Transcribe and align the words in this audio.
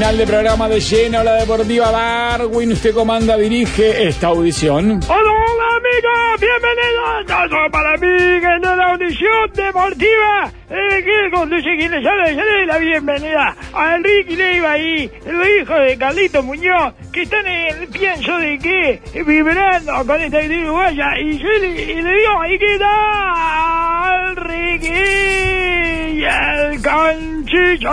Final 0.00 0.16
de 0.16 0.26
programa 0.26 0.66
de 0.66 0.80
lleno, 0.80 1.22
la 1.22 1.34
deportiva 1.34 1.90
Darwin. 1.90 2.72
Usted 2.72 2.94
comanda, 2.94 3.36
dirige 3.36 4.08
esta 4.08 4.28
audición. 4.28 4.98
Hola, 5.06 5.30
hola 5.30 5.64
amigos, 5.76 6.40
bienvenidos 6.40 7.26
todos 7.26 7.70
para 7.70 7.98
mí 7.98 8.06
en 8.08 8.62
la 8.62 8.92
audición 8.92 9.52
deportiva. 9.52 10.52
Eh, 10.70 11.04
que 11.04 11.36
conduce 11.36 11.76
quien 11.76 11.90
les 11.90 12.02
doy 12.02 12.66
la 12.66 12.78
bienvenida 12.78 13.54
a 13.74 13.96
Enrique 13.96 14.36
Leiva 14.36 14.72
ahí, 14.72 15.10
el 15.26 15.60
hijo 15.60 15.74
de 15.74 15.98
Carlito 15.98 16.42
Muñoz, 16.44 16.94
que 17.12 17.20
están 17.20 17.46
en 17.46 17.82
el 17.82 17.88
pienso 17.88 18.38
de 18.38 18.58
que 18.58 19.22
vibrando 19.22 19.92
con 20.06 20.18
esta 20.18 20.42
idea 20.42 20.62
uruguaya 20.62 21.08
y 21.20 21.36
yo 21.36 21.48
le, 21.60 21.82
y 21.82 22.00
le 22.00 22.10
digo, 22.10 22.40
ahí 22.40 22.58
que 22.58 22.78
tal, 22.78 24.36
Ricky 24.36 24.88
y 26.20 26.24
el 26.24 26.80
canchiche 26.80 27.86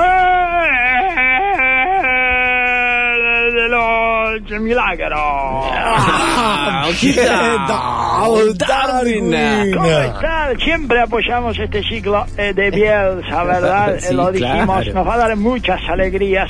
los 4.95 4.97
milagros. 4.97 6.97
¿Qué 6.99 7.13
tal, 7.15 8.57
Darwin? 8.57 9.73
¿Cómo 9.73 9.99
están? 9.99 10.59
Siempre 10.59 11.01
apoyamos 11.01 11.57
este 11.59 11.83
ciclo 11.83 12.25
eh, 12.37 12.53
de 12.53 12.71
Bielsa, 12.71 13.43
¿verdad? 13.43 13.95
Sí, 13.99 14.07
Eh, 14.09 14.13
Lo 14.13 14.31
dijimos, 14.31 14.83
claro. 14.83 14.93
nos 14.93 15.07
va 15.07 15.13
a 15.15 15.17
dar 15.17 15.35
muchas 15.35 15.79
alegrías. 15.89 16.49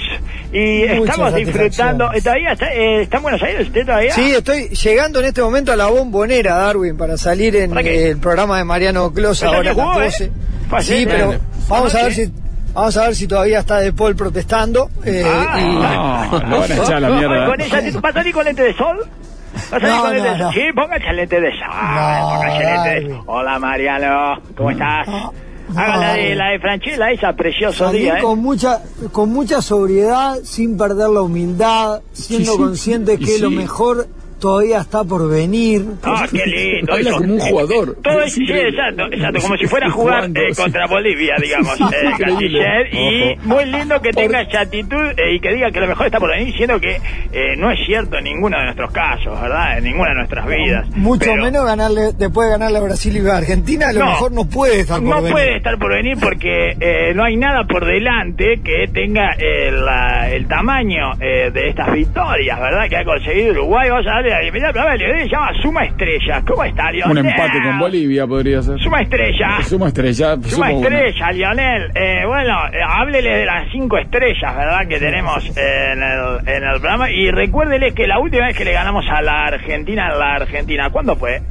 Y 0.53 0.83
Muchas 0.95 1.15
estamos 1.15 1.35
disfrutando. 1.35 2.11
eh, 2.13 2.21
¿Todavía 2.21 2.51
está, 2.53 2.73
eh, 2.73 3.01
está 3.01 3.17
en 3.17 3.23
Buenos 3.23 3.41
Aires 3.43 3.67
usted 3.67 3.85
todavía? 3.85 4.13
Sí, 4.13 4.31
estoy 4.31 4.69
llegando 4.69 5.19
en 5.19 5.25
este 5.25 5.41
momento 5.41 5.71
a 5.71 5.75
la 5.75 5.87
bombonera, 5.87 6.55
Darwin, 6.55 6.97
para 6.97 7.17
salir 7.17 7.55
en 7.55 7.71
¿Para 7.71 7.81
el 7.89 8.17
programa 8.17 8.57
de 8.57 8.63
Mariano 8.63 9.11
Clos 9.11 9.43
ahora 9.43 9.59
a 9.59 9.63
las 9.63 9.75
12. 9.75 10.23
¿eh? 10.25 10.31
Fue 10.69 10.81
Sí, 10.81 11.05
pero 11.07 11.33
¿eh? 11.33 11.39
vamos 11.67 11.93
a 11.95 12.03
ver 12.03 12.13
si 12.13 12.31
vamos 12.77 12.97
a 12.97 13.03
ver 13.07 13.15
si 13.15 13.27
todavía 13.27 13.59
está 13.59 13.79
De 13.79 13.91
Paul 13.93 14.15
protestando. 14.15 14.89
eh, 15.03 15.23
Ah. 15.25 15.59
y- 15.59 16.35
No, 16.39 16.39
lo 16.49 16.59
van 16.59 16.71
a 16.71 16.75
echar 16.83 16.95
a 16.95 16.99
la 16.99 17.09
mierda. 17.09 17.45
Con 17.45 17.61
esa 17.61 17.99
¿Va 17.99 18.09
a 18.09 18.13
salir 18.13 18.33
con 18.33 18.45
lente 18.45 18.63
de 18.63 18.73
sol? 18.75 18.97
¿Va 18.99 19.77
a 19.77 19.79
salir 19.79 19.95
No, 19.95 20.01
con 20.01 20.13
lente 20.13 20.27
no, 20.29 20.33
de 20.33 20.39
sol? 20.39 20.47
no. 20.47 20.51
Sí, 20.53 20.61
póngase 20.75 21.09
el 21.09 21.15
lente 21.15 21.41
de 21.41 21.51
sol. 21.51 21.67
póngase 21.69 22.57
el 22.57 22.65
lente 22.65 22.89
de 22.89 23.09
sol. 23.15 23.23
Hola, 23.27 23.59
Mariano. 23.59 24.41
¿Cómo 24.55 24.71
estás? 24.71 25.07
No, 25.07 25.33
Haga 25.75 25.97
la 25.97 26.13
de, 26.13 26.33
la 26.35 26.45
de 26.51 26.59
Franchella, 26.59 27.11
esa 27.11 27.33
precioso 27.33 27.85
Salir 27.87 28.03
día, 28.03 28.19
¿eh? 28.19 28.21
con 28.21 28.39
mucha 28.39 28.79
con 29.11 29.33
mucha 29.33 29.61
sobriedad, 29.61 30.37
sin 30.45 30.77
perder 30.77 31.09
la 31.09 31.21
humildad, 31.21 31.99
siendo 32.13 32.51
Sí, 32.51 32.57
sí. 32.57 32.63
consciente 32.63 33.19
que 33.19 33.37
lo 33.39 33.51
mejor 33.51 34.07
todavía 34.39 34.79
está 34.79 35.03
por 35.03 35.29
venir. 35.29 35.83
Ah, 36.03 36.25
qué 36.31 36.43
lindo. 36.45 36.93
Habla 36.97 37.11
como 37.13 37.33
un 37.33 37.39
jugador. 37.39 37.97
Todo 38.03 38.21
Es 38.21 38.33
sí, 38.33 38.43
increíble. 38.43 38.69
exacto, 38.69 39.03
exacto, 39.11 39.39
como 39.41 39.57
si 39.57 39.67
fuera 39.67 39.87
a 39.87 39.91
jugar 39.91 40.23
eh, 40.25 40.53
contra 40.55 40.87
Bolivia, 40.87 41.35
digamos, 41.41 41.79
eh. 41.81 41.85
Canciller, 42.17 42.93
y 42.93 43.35
muy 43.43 43.65
lindo 43.65 44.01
que 44.01 44.11
tenga 44.11 44.41
esa 44.41 44.61
actitud 44.61 45.05
eh, 45.17 45.35
y 45.35 45.39
que 45.39 45.53
diga 45.53 45.71
que 45.71 45.79
lo 45.79 45.87
mejor 45.87 46.05
está 46.07 46.19
por 46.19 46.29
venir, 46.31 46.53
siendo 46.55 46.79
que 46.79 46.95
eh, 47.31 47.55
no 47.57 47.71
es 47.71 47.79
cierto 47.85 48.17
en 48.17 48.23
ninguno 48.25 48.57
de 48.57 48.63
nuestros 48.65 48.91
casos, 48.91 49.39
¿verdad? 49.41 49.77
En 49.77 49.83
ninguna 49.83 50.09
de 50.09 50.15
nuestras 50.15 50.45
vidas. 50.47 50.87
Mucho 50.95 51.19
Pero 51.31 51.43
menos 51.43 51.65
ganarle 51.65 52.11
después 52.17 52.47
de 52.47 52.51
ganarle 52.53 52.77
a 52.77 52.81
Brasil 52.81 53.17
y 53.17 53.27
a 53.27 53.37
Argentina, 53.37 53.87
a 53.89 53.93
lo 53.93 53.99
No. 53.99 54.05
mejor 54.07 54.31
no 54.31 54.45
puede 54.49 54.79
estar 54.81 54.99
por 54.99 55.09
No 55.09 55.15
venir. 55.17 55.31
puede 55.31 55.57
estar 55.57 55.77
por 55.77 55.91
venir 55.91 56.17
porque 56.19 56.75
eh, 56.79 57.13
no 57.15 57.23
hay 57.23 57.35
nada 57.37 57.63
por 57.65 57.85
delante 57.85 58.59
que 58.63 58.87
tenga 58.93 59.31
el, 59.37 59.83
la- 59.85 60.29
el 60.31 60.47
tamaño 60.47 61.13
eh, 61.19 61.51
de 61.51 61.69
estas 61.69 61.91
victorias, 61.93 62.59
¿verdad? 62.59 62.89
Que 62.89 62.97
ha 62.97 63.03
conseguido 63.05 63.51
Uruguay. 63.51 63.89
Vamos 63.89 64.05
a 64.07 64.21
se 64.29 65.29
llama 65.29 65.49
Suma 65.61 65.83
Estrellas. 65.85 66.43
¿Cómo 66.47 66.63
está, 66.63 66.91
Lionel? 66.91 67.11
Un 67.11 67.17
empate 67.29 67.61
con 67.63 67.79
Bolivia 67.79 68.27
podría 68.27 68.61
ser. 68.61 68.79
Suma 68.79 69.01
Estrella. 69.01 69.61
Suma 69.63 69.87
estrella. 69.87 70.35
Suma 70.35 70.49
suma 70.49 70.69
una. 70.71 70.87
estrella, 71.01 71.31
Lionel. 71.31 71.91
Eh, 71.95 72.25
bueno, 72.25 72.53
eh, 72.67 72.77
háblele 72.87 73.29
de 73.37 73.45
las 73.45 73.71
cinco 73.71 73.97
estrellas, 73.97 74.55
¿verdad? 74.55 74.87
Que 74.87 74.99
tenemos 74.99 75.43
eh, 75.57 75.91
en, 75.93 76.03
el, 76.03 76.55
en 76.55 76.63
el 76.63 76.79
programa. 76.79 77.09
Y 77.11 77.31
recuérdele 77.31 77.93
que 77.93 78.07
la 78.07 78.19
última 78.19 78.47
vez 78.47 78.57
que 78.57 78.65
le 78.65 78.73
ganamos 78.73 79.05
a 79.09 79.21
la 79.21 79.45
Argentina, 79.45 80.09
en 80.11 80.19
la 80.19 80.35
Argentina, 80.35 80.89
¿cuándo 80.89 81.15
fue? 81.15 81.41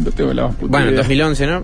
No 0.00 0.10
tengo 0.10 0.32
la 0.34 0.46
más 0.48 0.56
puta 0.56 0.70
Bueno, 0.70 0.86
en 0.86 0.92
idea. 0.94 1.02
2011, 1.02 1.46
¿no? 1.46 1.58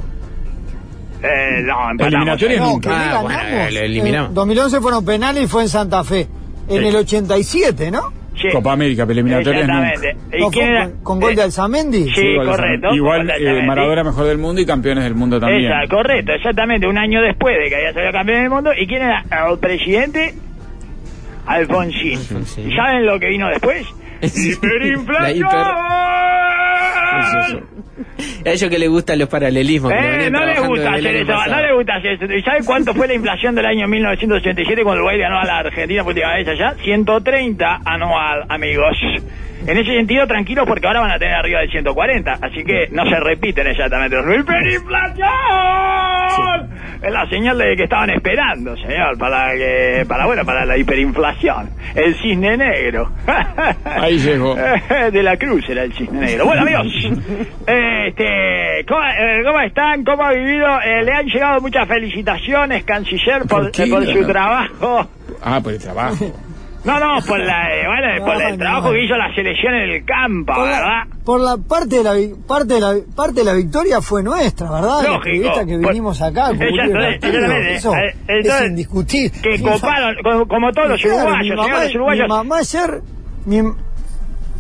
Eh, 1.25 1.63
no, 1.63 1.91
empatamos. 1.91 2.01
Eliminatoria 2.01 2.57
eh. 2.57 2.61
No, 2.61 2.67
nunca. 2.71 2.91
que 2.91 2.97
le 2.97 3.03
Ah, 3.03 3.07
ganamos. 3.09 3.33
bueno, 3.33 3.71
lo 3.71 3.81
eliminamos. 3.81 4.29
En 4.31 4.35
2011 4.35 4.81
fueron 4.81 5.05
penales 5.05 5.45
y 5.45 5.47
fue 5.47 5.63
en 5.63 5.69
Santa 5.69 6.03
Fe. 6.05 6.27
En 6.69 6.81
Sí. 6.83 6.89
el 6.89 6.97
87, 6.97 7.91
¿no? 7.91 8.13
Sí. 8.35 8.49
Copa 8.51 8.73
América, 8.73 9.03
eliminatorias 9.05 9.69
nunca. 9.69 9.89
Exactamente. 9.91 10.37
¿Y 10.37 10.41
No, 10.41 10.51
quién 10.51 10.67
fue 10.67 10.75
era? 10.75 10.85
con, 10.91 11.03
con 11.03 11.21
gol 11.21 11.33
Eh, 11.33 11.37
de 11.37 11.43
Alzamendi. 11.43 12.11
Sí, 12.15 12.35
correcto. 12.45 12.95
Igual 12.95 13.31
eh. 13.31 13.63
Maradona 13.67 14.05
mejor 14.05 14.25
del 14.27 14.39
mundo 14.39 14.61
y 14.61 14.67
campeones 14.67 15.05
del 15.05 15.15
mundo 15.15 15.39
también. 15.39 15.71
Esa, 15.71 15.87
correcto, 15.89 16.33
exactamente, 16.33 16.87
un 16.87 16.99
año 16.99 17.21
después 17.21 17.55
de 17.63 17.69
que 17.69 17.77
había 17.77 17.93
salido 17.93 18.13
campeón 18.13 18.41
del 18.41 18.51
mundo. 18.51 18.71
¿Y 18.77 18.87
quién 18.87 19.03
era 19.03 19.25
el 19.51 19.59
presidente? 19.59 20.35
Alfonsín. 21.47 22.19
Alfonsín. 22.19 22.71
¿Y 22.73 22.77
¿Saben 22.77 23.05
lo 23.07 23.19
que 23.21 23.29
vino 23.29 23.49
después? 23.49 23.87
Sí. 24.23 24.53
¡Hiperinflación! 24.53 25.49
A 28.45 28.51
ellos 28.51 28.71
que 28.71 28.79
les 28.79 28.89
gustan 28.89 29.19
los 29.19 29.29
paralelismos. 29.29 29.93
Eh, 29.93 30.31
no 30.31 30.45
le 30.45 30.53
trabajando 30.53 30.69
gusta 30.69 30.93
hacer 30.95 31.17
eso, 31.17 31.33
no 31.33 31.39
pasado. 31.39 31.63
le 31.63 31.75
gusta 31.75 31.95
hacer 31.95 32.13
eso. 32.13 32.25
¿Y 32.33 32.43
sabe 32.43 32.59
cuánto 32.65 32.95
fue 32.95 33.09
la 33.09 33.15
inflación 33.15 33.55
del 33.55 33.67
año 33.67 33.89
1987 33.89 34.83
cuando 34.83 35.03
Uruguay 35.03 35.19
ganó 35.19 35.39
a 35.39 35.45
la 35.45 35.59
Argentina 35.59 36.03
por 36.03 36.13
última 36.13 36.35
vez 36.35 36.49
allá? 36.49 36.75
130 36.83 37.81
anual, 37.85 38.45
amigos. 38.49 38.97
En 39.67 39.79
ese 39.79 39.93
sentido, 39.95 40.27
tranquilos 40.27 40.67
porque 40.67 40.87
ahora 40.87 41.01
van 41.01 41.13
a 41.13 41.19
tener 41.19 41.35
arriba 41.35 41.61
del 41.61 41.71
140, 41.71 42.33
así 42.43 42.65
que 42.65 42.89
no 42.91 43.05
se 43.09 43.17
repiten 43.21 43.67
exactamente. 43.69 44.17
¡Hiperinflación! 44.19 46.71
Es 47.03 47.13
la 47.13 47.29
señal 47.29 47.59
de 47.59 47.77
que 47.77 47.85
estaban 47.85 48.11
esperando, 48.11 48.77
señor, 48.77 49.19
para 49.19 49.53
que, 49.55 50.05
para 50.07 50.27
bueno, 50.27 50.45
para 50.45 50.65
la 50.65 50.77
hiperinflación. 50.77 51.71
El 51.95 52.15
cisne 52.17 52.57
negro. 52.57 53.11
Ahí 53.85 54.19
llegó. 54.19 54.55
de 55.13 55.23
la 55.23 55.37
Cruz 55.37 55.69
era 55.69 55.83
el 55.83 55.93
cisne 55.95 56.21
negro. 56.21 56.45
Bueno, 56.47 56.63
amigos, 56.63 56.87
este, 57.67 58.85
¿cómo, 58.87 59.03
eh, 59.03 59.43
cómo 59.45 59.61
están? 59.61 60.05
¿Cómo 60.05 60.23
ha 60.23 60.33
vivido? 60.33 60.67
Eh, 60.81 61.03
le 61.05 61.13
han 61.13 61.27
llegado 61.27 61.61
muchas 61.61 61.89
felicitaciones, 61.89 62.85
canciller, 62.85 63.43
por, 63.49 63.63
¿Por 63.63 63.71
qué? 63.73 63.85
eh, 63.85 63.91
por 63.91 64.07
su 64.07 64.27
trabajo. 64.27 65.09
Ah, 65.43 65.61
por 65.61 65.73
el 65.73 65.81
trabajo. 65.81 66.33
No, 66.85 66.99
no, 66.99 67.21
por, 67.27 67.39
la, 67.39 67.75
eh, 67.77 67.87
bueno, 67.87 68.25
por 68.33 68.43
el 68.43 68.59
trabajo 68.59 68.91
que 68.93 69.05
hizo 69.05 69.17
la 69.17 69.33
selección 69.35 69.75
en 69.75 69.91
el 69.91 70.05
campo, 70.05 70.53
Por 70.53 70.65
¿verdad? 70.65 70.81
la, 70.81 71.07
por 71.25 71.41
la 71.41 71.57
parte 71.57 71.99
de 71.99 72.03
la 72.05 72.37
parte 72.47 72.75
de 72.75 72.81
la 72.81 72.95
parte 73.15 73.35
de 73.35 73.45
la 73.45 73.53
victoria 73.55 74.01
fue 74.01 74.23
nuestra, 74.23 74.69
¿verdad? 74.71 75.03
Lógico. 75.05 75.23
periodistas 75.23 75.67
que 75.67 75.77
vinimos 75.79 76.23
acá 76.23 76.51
eso 77.71 77.95
Eh, 77.95 78.15
es 78.29 78.63
indiscutible. 78.67 79.41
Que 79.41 79.63
coparon, 79.63 80.17
como, 80.23 80.49
como 80.49 80.73
todos 80.73 80.89
los 80.89 81.05
uruguayos, 81.05 81.57
mi 82.11 82.29
mamá, 82.29 82.59
ayer 82.59 83.01
mi, 83.47 83.63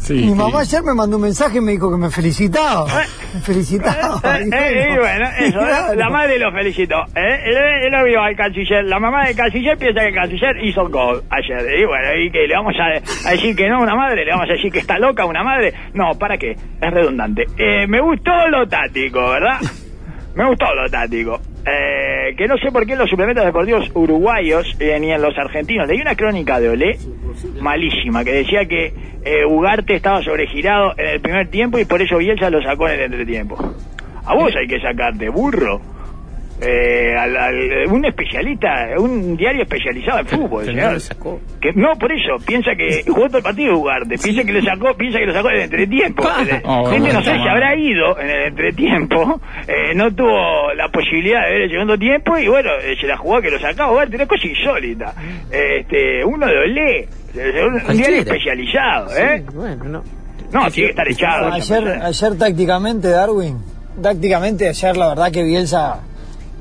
Sí, 0.02 0.14
mi 0.14 0.28
sí. 0.30 0.34
mamá 0.34 0.60
ayer 0.60 0.82
me 0.82 0.94
mandó 0.94 1.16
un 1.16 1.22
mensaje 1.22 1.58
y 1.58 1.60
me 1.60 1.72
dijo 1.72 1.88
que 1.90 1.96
me 1.96 2.10
felicitaba. 2.10 2.86
Me 3.34 3.40
felicitaba. 3.40 4.20
Eh, 4.34 4.44
Y 4.44 4.54
eh, 4.54 4.88
y 4.94 4.98
bueno, 4.98 5.28
eso, 5.38 5.58
claro. 5.64 5.94
la 5.94 6.10
madre 6.10 6.38
lo 6.38 6.50
felicitó. 6.52 6.96
¿eh? 7.14 7.40
Él, 7.44 7.56
él 7.86 7.92
lo 7.92 8.04
vio 8.04 8.20
al 8.20 8.34
canciller. 8.36 8.84
La 8.84 8.98
mamá 8.98 9.26
del 9.26 9.36
canciller 9.36 9.78
piensa 9.78 10.00
que 10.00 10.08
el 10.08 10.14
canciller 10.14 10.56
hizo 10.64 10.88
gol 10.88 11.22
ayer. 11.30 11.78
Y 11.78 11.84
bueno, 11.86 12.08
¿y 12.20 12.30
que 12.32 12.46
¿Le 12.48 12.54
vamos 12.54 12.74
a, 12.80 13.28
a 13.28 13.32
decir 13.32 13.54
que 13.54 13.68
no 13.68 13.76
a 13.76 13.80
una 13.82 13.94
madre? 13.94 14.24
¿Le 14.24 14.32
vamos 14.32 14.48
a 14.50 14.54
decir 14.54 14.72
que 14.72 14.80
está 14.80 14.98
loca 14.98 15.24
una 15.24 15.44
madre? 15.44 15.72
No, 15.94 16.10
¿para 16.18 16.36
qué? 16.36 16.50
Es 16.52 16.90
redundante. 16.92 17.44
Eh, 17.56 17.86
me 17.86 18.00
gustó 18.00 18.32
lo 18.48 18.66
táctico, 18.68 19.20
¿verdad? 19.30 19.58
Me 20.34 20.46
gustó 20.48 20.64
lo 20.74 20.88
táctico. 20.90 21.38
Eh, 21.64 22.34
que 22.36 22.48
no 22.48 22.56
sé 22.58 22.72
por 22.72 22.84
qué 22.86 22.94
en 22.94 22.98
los 22.98 23.10
suplementos 23.10 23.44
deportivos 23.44 23.88
uruguayos 23.94 24.76
eh, 24.80 24.98
ni 24.98 25.12
en 25.12 25.22
los 25.22 25.36
argentinos. 25.38 25.86
Leí 25.86 26.00
una 26.00 26.16
crónica 26.16 26.58
de 26.58 26.70
Olé 26.70 26.98
malísima 27.60 28.24
que 28.24 28.32
decía 28.32 28.64
que 28.66 28.92
eh, 29.24 29.44
Ugarte 29.44 29.94
estaba 29.94 30.22
sobregirado 30.22 30.94
en 30.98 31.06
el 31.06 31.20
primer 31.20 31.48
tiempo 31.48 31.78
y 31.78 31.84
por 31.84 32.02
eso 32.02 32.18
Bielsa 32.18 32.50
lo 32.50 32.60
sacó 32.62 32.88
en 32.88 32.94
el 32.94 33.12
entretiempo. 33.12 33.56
A 34.24 34.34
vos 34.34 34.52
hay 34.56 34.66
que 34.66 34.80
sacarte, 34.80 35.28
burro. 35.28 35.80
Eh, 36.64 37.16
al- 37.18 37.36
al- 37.36 37.86
un 37.88 38.04
especialista, 38.04 38.86
un 38.98 39.36
diario 39.36 39.62
especializado 39.62 40.20
en 40.20 40.26
fútbol, 40.26 40.62
Pero 40.64 40.72
no 40.76 40.78
señor. 40.80 40.92
lo 40.92 41.00
sacó. 41.00 41.40
Que, 41.60 41.72
no, 41.74 41.88
por 41.98 42.12
eso, 42.12 42.36
piensa 42.46 42.70
que 42.76 43.02
jugó 43.04 43.26
todo 43.26 43.38
el 43.38 43.42
partido 43.42 43.76
Ugarte, 43.76 44.16
piensa 44.16 44.44
que 44.44 44.52
lo 44.52 44.62
sacó, 44.62 44.94
piensa 44.96 45.18
que 45.18 45.26
lo 45.26 45.32
sacó 45.32 45.50
en 45.50 45.56
el 45.56 45.62
entretiempo. 45.62 46.22
Eh, 46.22 46.62
Oh, 46.64 46.84
Gente 46.86 47.00
bueno, 47.08 47.18
no 47.18 47.24
sé 47.24 47.34
mal. 47.36 47.48
habrá 47.48 47.74
ido 47.76 48.18
en 48.20 48.30
el 48.30 48.42
entretiempo, 48.48 49.40
eh, 49.66 49.94
no 49.96 50.14
tuvo 50.14 50.72
la 50.74 50.88
posibilidad 50.88 51.44
de 51.46 51.50
ver 51.52 51.62
el 51.62 51.70
segundo 51.70 51.98
tiempo 51.98 52.38
y 52.38 52.46
bueno, 52.48 52.70
eh, 52.82 52.94
se 53.00 53.06
la 53.08 53.16
jugó 53.16 53.40
que 53.40 53.50
lo 53.50 53.58
sacaba 53.58 53.90
Ugarte, 53.92 54.14
una 54.16 54.26
cosa 54.26 54.46
insólita. 54.46 55.14
Este, 55.50 56.24
uno 56.24 56.46
Olé, 56.46 57.00
eh, 57.00 57.64
un, 57.66 57.74
un 57.90 57.96
diario 57.96 58.18
especializado, 58.20 59.10
¿eh? 59.16 59.42
Sí, 59.48 59.54
bueno, 59.56 59.84
no. 59.84 60.02
No, 60.52 60.70
tiene 60.70 60.88
que 60.88 60.90
estar 60.90 61.08
echado. 61.08 61.52
Ayer, 61.52 61.88
ayer 62.02 62.38
tácticamente, 62.38 63.08
Darwin, 63.08 63.58
tácticamente 64.00 64.68
ayer 64.68 64.96
la 64.96 65.08
verdad 65.08 65.32
que 65.32 65.42
Bielsa 65.42 66.00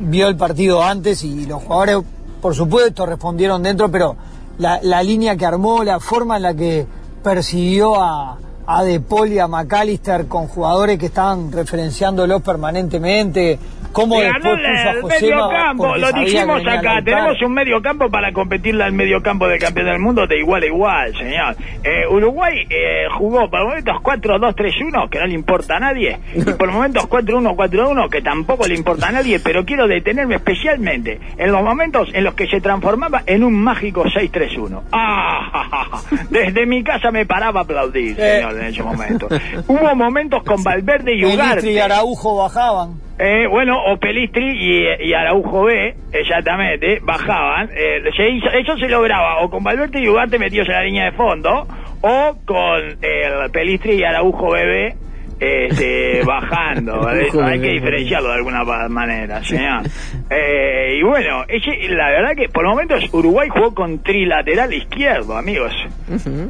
vio 0.02 0.28
el 0.28 0.36
partido 0.36 0.84
antes 0.84 1.24
y 1.24 1.46
los 1.46 1.64
jugadores, 1.64 1.98
por 2.42 2.56
supuesto, 2.56 3.06
respondieron 3.06 3.64
dentro, 3.64 3.90
pero 3.90 4.16
la, 4.58 4.80
la 4.82 5.04
línea 5.04 5.36
que 5.36 5.46
armó, 5.46 5.84
la 5.84 6.00
forma 6.00 6.38
en 6.38 6.44
la 6.44 6.54
que 6.54 6.86
persiguió 7.24 7.96
a, 7.96 8.38
a 8.66 8.84
De 8.84 9.02
y 9.28 9.40
a 9.40 9.48
McAllister 9.48 10.28
con 10.28 10.48
jugadores 10.48 10.98
que 10.98 11.08
estaban 11.08 11.52
referenciándolos 11.52 12.42
permanentemente. 12.42 13.60
¿Cómo 13.92 14.22
Le 14.22 14.32
después 14.32 15.22
el 15.22 15.30
medio 15.30 15.50
campo, 15.50 15.98
lo 15.98 16.12
dijimos 16.14 16.62
acá, 16.66 17.02
tenemos 17.04 17.42
un 17.42 17.54
medio 17.54 17.82
campo 17.82 18.10
para 18.10 18.32
competirle 18.32 18.86
al 18.86 18.94
medio 18.94 19.22
campo 19.22 19.48
de 19.48 19.60
campeón 19.60 19.88
del 19.88 20.00
mundo 20.00 20.28
de 20.28 20.40
igual 20.40 20.64
a 20.64 20.66
igual, 20.66 21.18
señor. 21.18 21.56
Eh, 21.84 22.08
Uruguay 22.10 22.66
eh, 22.70 23.08
jugó 23.18 23.50
por 23.50 23.66
momentos 23.66 23.98
4-2-3-1, 24.02 25.10
que 25.10 25.20
no 25.20 25.28
le 25.28 25.34
importa 25.34 25.76
a 25.76 25.80
nadie, 25.82 26.20
y 26.34 26.42
por 26.42 26.72
momentos 26.72 27.04
4-1-4-1, 27.10 28.10
que 28.10 28.22
tampoco 28.22 28.66
le 28.66 28.76
importa 28.76 29.10
a 29.10 29.12
nadie, 29.12 29.42
pero 29.42 29.66
quiero 29.66 29.88
detenerme 29.88 30.36
especialmente 30.36 31.20
en 31.38 31.52
los 31.52 31.62
momentos 31.62 32.10
en 32.14 32.24
los 32.24 32.34
que 32.34 32.48
se 32.48 32.62
transformaba 32.62 33.24
en 33.26 33.44
un 33.44 33.54
mágico 33.56 34.06
6-3-1. 34.06 34.84
¡Ah! 34.94 35.50
ja, 35.52 35.64
ja, 35.64 35.86
ja! 35.86 36.26
Desde 36.30 36.66
mi 36.66 36.84
casa 36.84 37.12
me 37.12 37.26
paraba 37.26 37.62
a 37.62 37.64
aplaudir, 37.64 38.16
Eh. 38.18 38.42
En 38.60 38.66
ese 38.68 38.84
momento. 38.84 39.28
Hubo 39.68 39.96
momentos 39.96 40.44
con 40.44 40.64
Valverde 40.64 41.14
y 41.16 41.22
Pelistri 41.22 41.36
Ugarte. 41.44 41.72
y 41.72 41.80
Araujo 41.80 42.38
bajaban. 42.38 43.02
Eh, 43.20 43.46
bueno, 43.48 43.78
o 43.86 43.98
Pelistri 43.98 44.44
y, 44.58 45.08
y 45.10 45.14
Araujo 45.14 45.64
B, 45.66 45.96
exactamente, 46.12 47.00
bajaban. 47.04 47.70
Eh, 47.76 48.02
se 48.16 48.30
hizo- 48.30 48.50
eso 48.52 48.78
se 48.78 48.88
lograba 48.88 49.42
o 49.44 49.50
con 49.50 49.64
Valverde 49.64 50.00
y 50.02 50.08
Ugarte 50.08 50.40
metidos 50.40 50.68
en 50.70 50.74
la 50.74 50.84
línea 50.84 51.06
de 51.06 51.12
fondo, 51.12 51.68
o 52.02 52.36
con 52.46 52.98
eh, 53.02 53.50
Pelistri 53.54 53.94
y 53.96 54.04
Araujo 54.04 54.48
BB 54.52 54.96
este, 55.42 56.22
bajando. 56.26 57.08
Hay 57.08 57.60
que 57.60 57.72
diferenciarlo 57.72 58.30
de 58.30 58.36
alguna 58.36 58.64
manera, 58.88 59.44
señor. 59.44 59.82
Eh, 60.30 60.98
y 61.00 61.04
bueno, 61.04 61.46
la 61.90 62.10
verdad 62.10 62.36
que 62.36 62.48
por 62.48 62.66
momentos 62.66 63.04
Uruguay 63.12 63.50
jugó 63.50 63.74
con 63.74 64.04
trilateral 64.04 64.72
izquierdo, 64.74 65.36
amigos. 65.36 65.74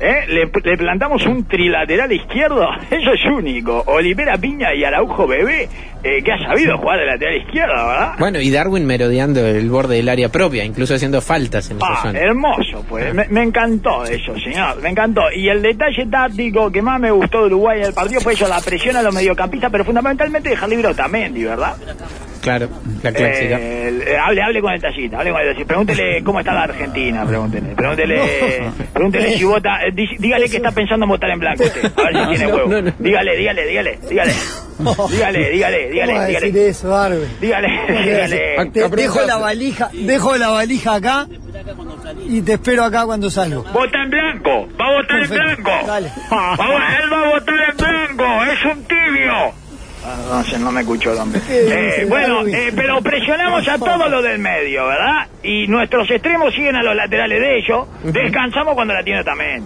¿Eh? 0.01 0.25
Le, 0.27 0.51
le 0.63 0.77
plantamos 0.77 1.25
un 1.25 1.45
trilateral 1.45 2.11
izquierdo, 2.11 2.67
eso 2.91 3.13
es 3.13 3.25
único. 3.25 3.81
Olivera 3.87 4.37
Piña 4.37 4.73
y 4.75 4.83
Araujo 4.83 5.25
Bebé, 5.25 5.69
eh, 6.03 6.23
que 6.23 6.31
ha 6.31 6.37
sabido 6.39 6.77
jugar 6.77 6.99
de 6.99 7.05
lateral 7.05 7.35
izquierdo, 7.37 7.73
¿verdad? 7.87 8.13
Bueno, 8.19 8.39
y 8.41 8.49
Darwin 8.51 8.85
merodeando 8.85 9.45
el 9.45 9.69
borde 9.69 9.95
del 9.97 10.09
área 10.09 10.29
propia, 10.29 10.63
incluso 10.63 10.95
haciendo 10.95 11.21
faltas 11.21 11.69
en 11.69 11.77
esa 11.77 11.85
Ah, 11.89 12.01
zona. 12.03 12.19
hermoso, 12.19 12.83
pues. 12.89 13.13
Me, 13.13 13.27
me 13.29 13.43
encantó 13.43 14.03
eso, 14.05 14.33
señor. 14.39 14.81
Me 14.81 14.89
encantó. 14.89 15.21
Y 15.35 15.49
el 15.49 15.61
detalle 15.61 16.05
táctico 16.07 16.71
que 16.71 16.81
más 16.81 16.99
me 16.99 17.11
gustó 17.11 17.41
de 17.41 17.47
Uruguay 17.47 17.79
en 17.79 17.85
el 17.87 17.93
partido 17.93 18.21
fue 18.21 18.33
eso, 18.33 18.47
la 18.47 18.59
presión 18.61 18.95
a 18.95 19.01
los 19.01 19.13
mediocampistas, 19.13 19.71
pero 19.71 19.85
fundamentalmente 19.85 20.49
dejar 20.49 20.69
libre 20.69 20.87
a 20.87 20.91
Otamendi, 20.91 21.43
¿verdad? 21.43 21.75
Claro, 22.41 22.69
la 23.03 23.11
clásica. 23.11 23.59
Eh, 23.59 24.03
eh, 24.07 24.17
hable, 24.17 24.41
hable 24.41 24.61
con 24.61 24.73
el 24.73 24.81
tallita, 24.81 25.19
hable 25.19 25.31
con 25.31 25.41
el 25.41 25.47
tallita. 25.49 25.67
Pregúntele 25.67 26.23
cómo 26.23 26.39
está 26.39 26.53
la 26.55 26.63
Argentina, 26.63 27.23
pregúntele. 27.23 27.75
Pregúntele, 27.75 28.19
pregúntele 28.93 29.37
si 29.37 29.43
vota, 29.43 29.83
eh, 29.85 29.91
dígale 30.17 30.49
que 30.49 30.57
está 30.57 30.71
pensando 30.71 31.05
en 31.05 31.09
votar 31.09 31.29
en 31.29 31.39
blanco 31.39 31.63
usted. 31.63 31.91
A 31.95 32.01
ver 32.03 32.15
si 32.17 32.29
tiene 32.37 32.51
huevo. 32.51 32.81
no. 32.81 32.91
Dígale, 32.97 33.37
dígale, 33.37 33.67
dígale, 33.67 33.99
dígale. 34.81 35.07
Dígale, 35.11 35.49
dígale, 35.51 35.89
dígale, 35.89 36.05
¿Cómo 36.11 36.17
va 36.19 36.23
a 36.23 36.27
dígale. 36.27 36.51
decir 36.51 36.69
eso, 36.69 36.87
Darwin? 36.89 37.27
Dígale, 37.39 37.67
dígale. 37.87 38.71
Te- 38.71 38.89
dejo 38.89 39.21
la 39.21 39.37
valija, 39.37 39.89
dejo 39.93 40.37
la 40.37 40.49
valija 40.49 40.95
acá 40.95 41.27
y 42.27 42.41
te 42.41 42.53
espero 42.53 42.83
acá 42.83 43.05
cuando 43.05 43.29
salgo. 43.29 43.63
Vota 43.73 44.01
en 44.03 44.09
blanco, 44.09 44.67
va 44.79 44.85
a 44.87 44.91
votar 44.93 45.19
Perfecto, 45.19 45.43
en 45.49 45.63
blanco. 45.63 45.87
dale. 45.87 46.11
Va 46.31 46.53
a- 46.55 46.97
él 47.03 47.13
va 47.13 47.21
a 47.21 47.29
votar 47.31 47.55
en 47.69 47.77
blanco, 48.17 48.43
es 48.51 48.65
un 48.65 48.83
tibio. 48.85 49.33
Ah, 50.03 50.17
no 50.31 50.43
sé, 50.43 50.57
no 50.57 50.71
me 50.71 50.81
escuchó. 50.81 51.11
¿Qué 51.47 51.59
Eh, 51.69 51.85
dice, 51.85 52.05
bueno, 52.05 52.45
eh, 52.47 52.71
pero 52.75 53.01
presionamos 53.01 53.67
a 53.67 53.77
todo 53.77 54.09
lo 54.09 54.21
del 54.23 54.39
medio, 54.39 54.87
¿verdad? 54.87 55.27
Y 55.43 55.67
nuestros 55.67 56.09
extremos 56.09 56.53
siguen 56.55 56.75
a 56.75 56.81
los 56.81 56.95
laterales 56.95 57.39
de 57.39 57.57
ellos. 57.59 57.87
Descansamos 58.05 58.73
cuando 58.73 58.95
la 58.95 59.03
tiene 59.03 59.23
también. 59.23 59.63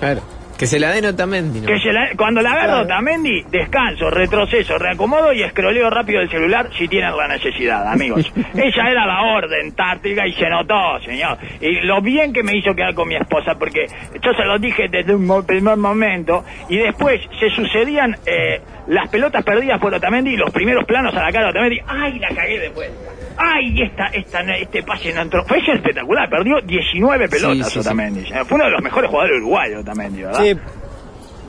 Claro. 0.00 0.20
Que 0.58 0.66
se 0.66 0.78
la 0.78 0.90
den 0.90 1.04
Otamendi, 1.06 1.60
¿no? 1.60 1.66
Que 1.66 1.78
se 1.80 1.92
la- 1.92 2.10
cuando 2.16 2.40
la 2.40 2.50
agarro 2.52 2.64
Claro. 2.68 2.84
Otamendi, 2.84 3.42
descanso, 3.50 4.08
retroceso, 4.08 4.78
reacomodo 4.78 5.32
y 5.32 5.42
escroleo 5.42 5.90
rápido 5.90 6.20
el 6.20 6.30
celular 6.30 6.70
si 6.78 6.86
tienen 6.86 7.16
la 7.16 7.26
necesidad, 7.26 7.86
amigos. 7.92 8.32
Esa 8.54 8.88
era 8.90 9.04
la 9.04 9.22
orden 9.36 9.72
táctica 9.74 10.26
y 10.26 10.32
se 10.34 10.48
notó, 10.48 11.00
señor. 11.04 11.38
Y 11.60 11.80
lo 11.80 12.00
bien 12.00 12.32
que 12.32 12.42
me 12.44 12.56
hizo 12.56 12.72
quedar 12.74 12.94
con 12.94 13.08
mi 13.08 13.16
esposa, 13.16 13.56
porque 13.58 13.86
yo 14.22 14.32
se 14.32 14.44
lo 14.44 14.58
dije 14.58 14.88
desde 14.88 15.14
un 15.14 15.44
primer 15.44 15.76
momento 15.76 16.44
y 16.68 16.76
después 16.78 17.20
se 17.40 17.50
sucedían 17.50 18.16
eh, 18.24 18.60
las 18.86 19.08
pelotas 19.08 19.42
perdidas 19.44 19.80
por 19.80 19.92
Otamendi 19.92 20.34
y 20.34 20.36
los 20.36 20.52
primeros 20.52 20.84
planos 20.84 21.14
a 21.16 21.22
la 21.22 21.32
cara 21.32 21.46
de 21.46 21.50
Otamendi. 21.50 21.80
¡Ay, 21.86 22.18
la 22.20 22.28
cagué 22.28 22.60
de 22.60 22.68
vuelta! 22.68 22.94
¡Ay, 23.36 23.82
esta, 23.82 24.06
esta, 24.06 24.40
este 24.56 24.82
pase 24.82 25.12
no 25.12 25.22
entró! 25.22 25.44
Fue 25.44 25.58
espectacular, 25.58 26.28
perdió 26.30 26.60
19 26.60 27.28
pelotas 27.28 27.66
sí, 27.66 27.72
sí. 27.74 27.78
Otamendi. 27.80 28.24
Fue 28.46 28.54
uno 28.56 28.64
de 28.64 28.70
los 28.70 28.82
mejores 28.82 29.10
jugadores 29.10 29.38
uruguayos 29.38 29.80
Otamendi, 29.80 30.22
¿verdad? 30.22 30.42
Sí. 30.42 30.56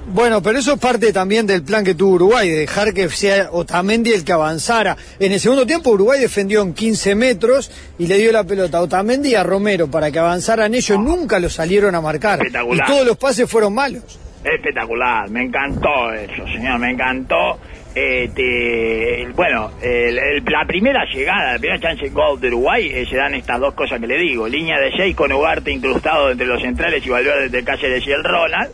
Bueno, 0.08 0.40
pero 0.40 0.60
eso 0.60 0.74
es 0.74 0.80
parte 0.80 1.12
también 1.12 1.48
del 1.48 1.64
plan 1.64 1.84
que 1.84 1.96
tuvo 1.96 2.14
Uruguay, 2.14 2.48
de 2.48 2.60
dejar 2.60 2.94
que 2.94 3.10
sea 3.10 3.50
Otamendi 3.52 4.14
el 4.14 4.24
que 4.24 4.34
avanzara. 4.34 4.96
En 5.20 5.32
el 5.32 5.40
segundo 5.40 5.66
tiempo 5.66 5.90
Uruguay 5.90 6.20
defendió 6.20 6.62
en 6.62 6.76
15 6.76 7.16
metros 7.16 7.72
y 7.98 8.06
le 8.06 8.18
dio 8.18 8.32
la 8.32 8.44
pelota 8.44 8.78
a 8.78 8.82
Otamendi 8.82 9.30
y 9.30 9.36
a 9.36 9.42
Romero 9.42 9.90
para 9.90 10.12
que 10.12 10.20
avanzaran 10.20 10.76
ellos. 10.76 11.00
Nunca 11.00 11.40
lo 11.40 11.50
salieron 11.50 11.96
a 11.96 12.02
marcar. 12.02 12.38
Y 12.38 12.48
Espectacular. 12.48 12.88
todos 12.88 13.06
los 13.08 13.18
pases 13.18 13.50
fueron 13.50 13.74
malos. 13.74 14.04
Espectacular, 14.44 15.28
me 15.32 15.44
encantó 15.46 16.14
eso, 16.14 16.46
señor, 16.54 16.78
me 16.78 16.92
encantó. 16.92 17.58
Este, 17.96 19.28
bueno, 19.36 19.72
el- 19.82 20.18
el- 20.18 20.44
la 20.46 20.66
primera 20.68 21.06
llegada, 21.06 21.54
la 21.54 21.60
primera 21.60 21.80
chance 21.80 22.10
gol 22.10 22.40
de 22.42 22.50
Uruguay, 22.50 22.90
eh, 22.94 23.06
se 23.10 23.16
dan 23.16 23.34
estas 23.36 23.60
dos 23.60 23.74
cosas 23.74 24.00
que 24.02 24.08
le 24.08 24.18
digo. 24.18 24.48
Línea 24.48 24.78
de 24.80 24.92
6 24.98 25.16
con 25.16 25.32
Ugarte 25.32 25.72
incrustado 25.72 26.30
entre 26.32 26.46
los 26.46 26.62
centrales 26.62 27.06
y 27.06 27.10
Valverde 27.10 27.46
entre 27.46 27.64
Cáceres 27.64 28.06
y 28.06 28.12
el 28.12 28.24
Ronald. 28.24 28.72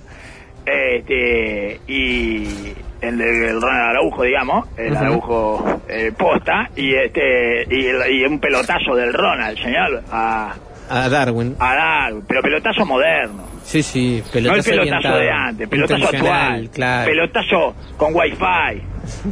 Este, 0.65 1.79
y 1.87 2.73
el, 3.01 3.17
de- 3.17 3.47
el 3.49 3.61
Ronald 3.61 3.89
Araujo, 3.89 4.23
digamos, 4.23 4.67
el 4.77 4.95
Araujo 4.95 5.81
eh, 5.89 6.11
posta, 6.17 6.69
y 6.75 6.93
este 6.95 7.63
y, 7.69 7.85
el- 7.87 8.11
y 8.11 8.23
un 8.25 8.39
pelotazo 8.39 8.95
del 8.95 9.11
Ronald, 9.13 9.57
señor, 9.57 10.03
a, 10.11 10.53
A 10.89 11.09
Darwin. 11.09 11.55
a 11.59 11.75
dar, 11.75 12.13
pero 12.27 12.41
pelotazo 12.43 12.85
moderno. 12.85 13.43
Sí, 13.63 13.83
sí, 13.83 14.21
No 14.33 14.39
el 14.39 14.63
pelotazo 14.63 14.69
pelotazo 14.71 15.17
de 15.17 15.31
antes, 15.31 15.67
pelotazo 15.69 16.05
actual, 16.07 16.69
claro. 16.73 17.05
pelotazo 17.11 17.75
con 17.97 18.13
wifi, 18.15 18.81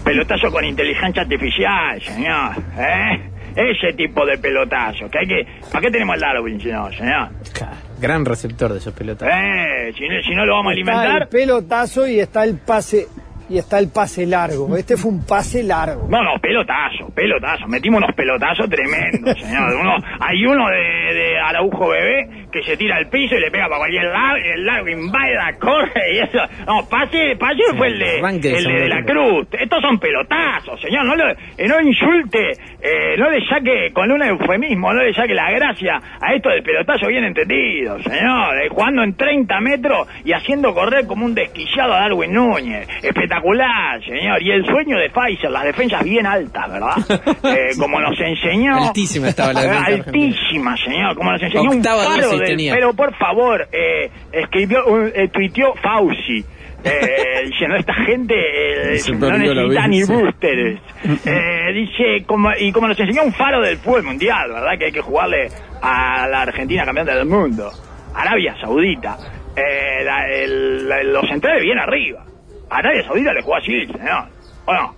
pelotazo 0.04 0.52
con 0.52 0.64
inteligencia 0.66 1.22
artificial, 1.24 2.02
señor, 2.02 2.52
¿eh? 2.78 3.30
Ese 3.56 3.94
tipo 3.94 4.26
de 4.26 4.38
pelotazo, 4.38 5.10
que 5.10 5.20
hay 5.20 5.28
que... 5.28 5.48
¿Para 5.72 5.82
qué 5.82 5.92
tenemos 5.92 6.16
el 6.16 6.22
Darwin, 6.22 6.62
señor, 6.62 6.96
señor? 6.96 7.30
Claro, 7.52 7.76
Gran 8.00 8.24
receptor 8.24 8.72
de 8.72 8.78
esos 8.78 8.94
pelotas. 8.94 9.28
¿Eh? 9.30 9.92
Si, 9.98 10.08
no- 10.08 10.22
si 10.24 10.36
no 10.36 10.46
lo 10.46 10.54
vamos 10.56 10.74
a 10.76 10.80
Está 10.80 10.92
el 10.92 10.98
alimentar... 11.00 11.30
pelotazo 11.30 12.08
y 12.08 12.20
está 12.20 12.44
el 12.44 12.58
pase 12.60 13.08
y 13.50 13.58
está 13.58 13.80
el 13.80 13.90
pase 13.90 14.28
largo. 14.28 14.78
Este 14.78 14.96
fue 14.96 15.12
un 15.12 15.26
pase 15.26 15.64
largo. 15.64 16.08
No, 16.08 16.22
no, 16.24 16.40
pelotazo, 16.40 17.10
pelotazo. 17.16 17.68
Metimos 17.68 17.98
unos 18.04 18.16
pelotazos 18.16 18.70
tremendos, 18.70 19.36
señor. 19.40 19.74
Uno, 19.82 19.96
hay 20.20 20.46
uno 20.46 20.68
de, 20.70 21.14
de 21.16 21.40
Araujo 21.40 21.90
Bebé 21.90 22.39
que 22.52 22.64
se 22.64 22.78
tira 22.78 22.98
al 22.98 23.10
piso 23.10 23.36
y 23.36 23.40
le 23.40 23.52
pega 23.52 23.66
para 23.68 23.78
cualquier 23.80 24.06
lado, 24.06 24.38
y 24.38 24.50
el 24.50 24.66
largo 24.66 24.88
invade, 24.90 25.36
corre 25.60 26.14
y 26.14 26.20
eso. 26.20 26.40
No, 26.68 26.88
pase, 26.90 27.36
pase 27.40 27.56
Sí, 27.70 27.78
fue 27.78 27.88
el 27.88 28.00
de, 28.00 28.20
el 28.20 28.64
de, 28.64 28.74
de 28.74 28.88
la. 28.88 29.04
Cruz. 29.04 29.48
Estos 29.52 29.82
son 29.82 30.00
pelotazos, 30.00 30.80
señor. 30.82 31.06
No, 31.06 31.16
lo- 31.16 31.30
eh, 31.32 31.68
no 31.68 31.80
insulte, 31.82 32.52
eh, 32.82 33.18
no 33.18 33.30
le 33.30 33.46
saque, 33.48 33.92
con 33.94 34.12
un 34.12 34.22
eufemismo, 34.24 34.94
no 34.94 35.02
le 35.04 35.14
saque 35.14 35.34
la 35.34 35.52
gracia 35.52 36.00
a 36.22 36.34
esto 36.34 36.50
del 36.50 36.64
pelotazo 36.64 37.08
bien 37.08 37.24
entendido, 37.24 37.98
señor. 38.04 38.58
Eh, 38.64 38.70
jugando 38.70 39.04
en 39.04 39.16
30 39.16 39.60
metros 39.62 40.08
y 40.24 40.32
haciendo 40.34 40.74
correr 40.74 41.06
como 41.08 41.26
un 41.26 41.34
desquiciado 41.36 41.94
a 41.94 42.00
Darwin 42.02 42.34
Núñez. 42.34 42.88
Espectacular, 43.04 44.04
señor. 44.04 44.42
Y 44.42 44.52
el 44.52 44.66
sueño 44.66 44.98
de 44.98 45.10
Pfizer, 45.10 45.52
las 45.52 45.64
defensas 45.64 46.04
bien 46.04 46.26
altas, 46.26 46.72
¿verdad? 46.72 46.96
Eh, 47.50 47.70
como 47.80 48.00
nos 48.00 48.20
enseñó. 48.20 48.88
Altísima 48.88 49.30
estaba 49.30 49.54
la 49.54 49.62
defensa 49.62 49.86
Altísima, 49.88 50.76
señor. 50.78 51.16
Como 51.16 51.32
nos 51.32 51.42
enseñó 51.42 51.70
Octava 51.72 52.08
un 52.08 52.16
paro 52.16 52.30
del- 52.40 52.50
tenía. 52.58 52.74
Pero 52.74 52.94
por 52.94 53.14
favor, 53.16 53.68
eh, 53.72 54.10
escribió, 54.32 55.08
eh, 55.08 55.28
tuiteó 55.30 55.74
Fauci. 55.76 56.44
Eh, 56.82 57.44
diciendo 57.46 57.76
esta 57.76 57.94
gente 57.94 58.36
eh, 58.36 58.96
no 59.32 59.38
necesita 59.66 59.88
ni 59.88 60.04
boosters 60.04 60.80
Eh, 61.26 61.74
dice 61.74 62.24
como 62.26 62.52
y 62.58 62.72
como 62.72 62.88
nos 62.88 62.98
enseñó 62.98 63.24
un 63.24 63.34
faro 63.34 63.60
del 63.62 63.76
fútbol 63.80 64.04
mundial 64.04 64.50
verdad 64.50 64.78
que 64.78 64.86
hay 64.86 64.92
que 64.94 65.02
jugarle 65.02 65.50
a 65.82 66.26
la 66.30 66.44
Argentina 66.44 66.86
campeona 66.86 67.16
del 67.16 67.26
mundo 67.26 67.70
Arabia 68.16 68.56
Saudita 68.62 69.18
eh, 69.58 70.06
la- 70.06 70.26
el- 70.32 70.88
la- 70.88 71.04
los 71.04 71.28
centrales 71.28 71.64
bien 71.64 71.80
arriba 71.80 72.24
Arabia 72.70 73.04
Saudita 73.06 73.34
le 73.34 73.42
jugó 73.42 73.58
así 73.58 73.86
señor 73.86 74.30
¿o 74.66 74.74
no? 74.74 74.96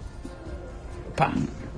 Pa. 1.17 1.31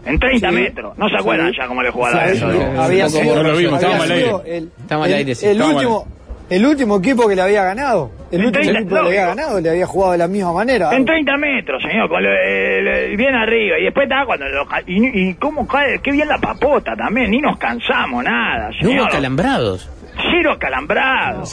En 0.05 0.19
30 0.19 0.49
Sí. 0.49 0.55
metros 0.55 0.97
no 0.97 1.07
se 1.09 1.15
acuerdan 1.17 1.51
Sí. 1.51 1.57
ya 1.59 1.67
cómo 1.67 1.81
le 1.83 1.89
jugó 1.91 2.05
a 2.07 2.11
la 2.11 2.27
Sí, 2.33 2.41
Arabia 2.43 2.59
Saudita 2.69 2.83
había 2.85 3.09
sido. 3.09 3.43
Lo 3.43 3.57
vimos, 3.57 3.83
había 3.83 3.99
sido 4.01 4.43
el, 4.45 4.69
el- 4.89 5.13
aire, 5.13 5.35
sí, 5.35 5.45
el 5.47 5.61
al 5.61 5.69
último, 5.73 6.07
el 6.49 6.65
último 6.65 6.97
equipo 6.97 7.27
que 7.27 7.35
le 7.35 7.41
había 7.41 7.63
ganado. 7.63 8.11
El 8.31 8.39
En 8.41 8.45
último 8.47 8.63
30, 8.63 8.79
equipo 8.81 8.95
que 8.95 9.01
le 9.01 9.07
había 9.07 9.27
ganado 9.27 9.61
le 9.61 9.69
había 9.69 9.85
jugado 9.85 10.11
de 10.11 10.17
la 10.17 10.27
misma 10.27 10.51
manera. 10.53 10.93
En 10.95 11.05
30 11.05 11.37
metros, 11.37 11.81
señor, 11.81 12.09
con 12.09 12.21
lo- 12.21 12.29
el- 12.31 13.15
bien 13.15 13.33
arriba. 13.33 13.79
Y 13.79 13.83
después 13.85 14.03
estaba 14.05 14.25
cuando... 14.25 14.45
lo- 14.49 14.65
y, 14.87 15.29
y 15.29 15.33
cómo 15.35 15.67
cae, 15.67 15.99
qué 15.99 16.11
bien 16.11 16.27
la 16.27 16.37
papota 16.39 16.95
también, 16.95 17.31
ni 17.31 17.39
nos 17.39 17.57
cansamos, 17.57 18.23
nada, 18.23 18.69
No 18.81 18.89
hubo 18.91 19.07
calambrados. 19.07 19.89
Cero 20.15 20.51
acalambrado. 20.53 21.43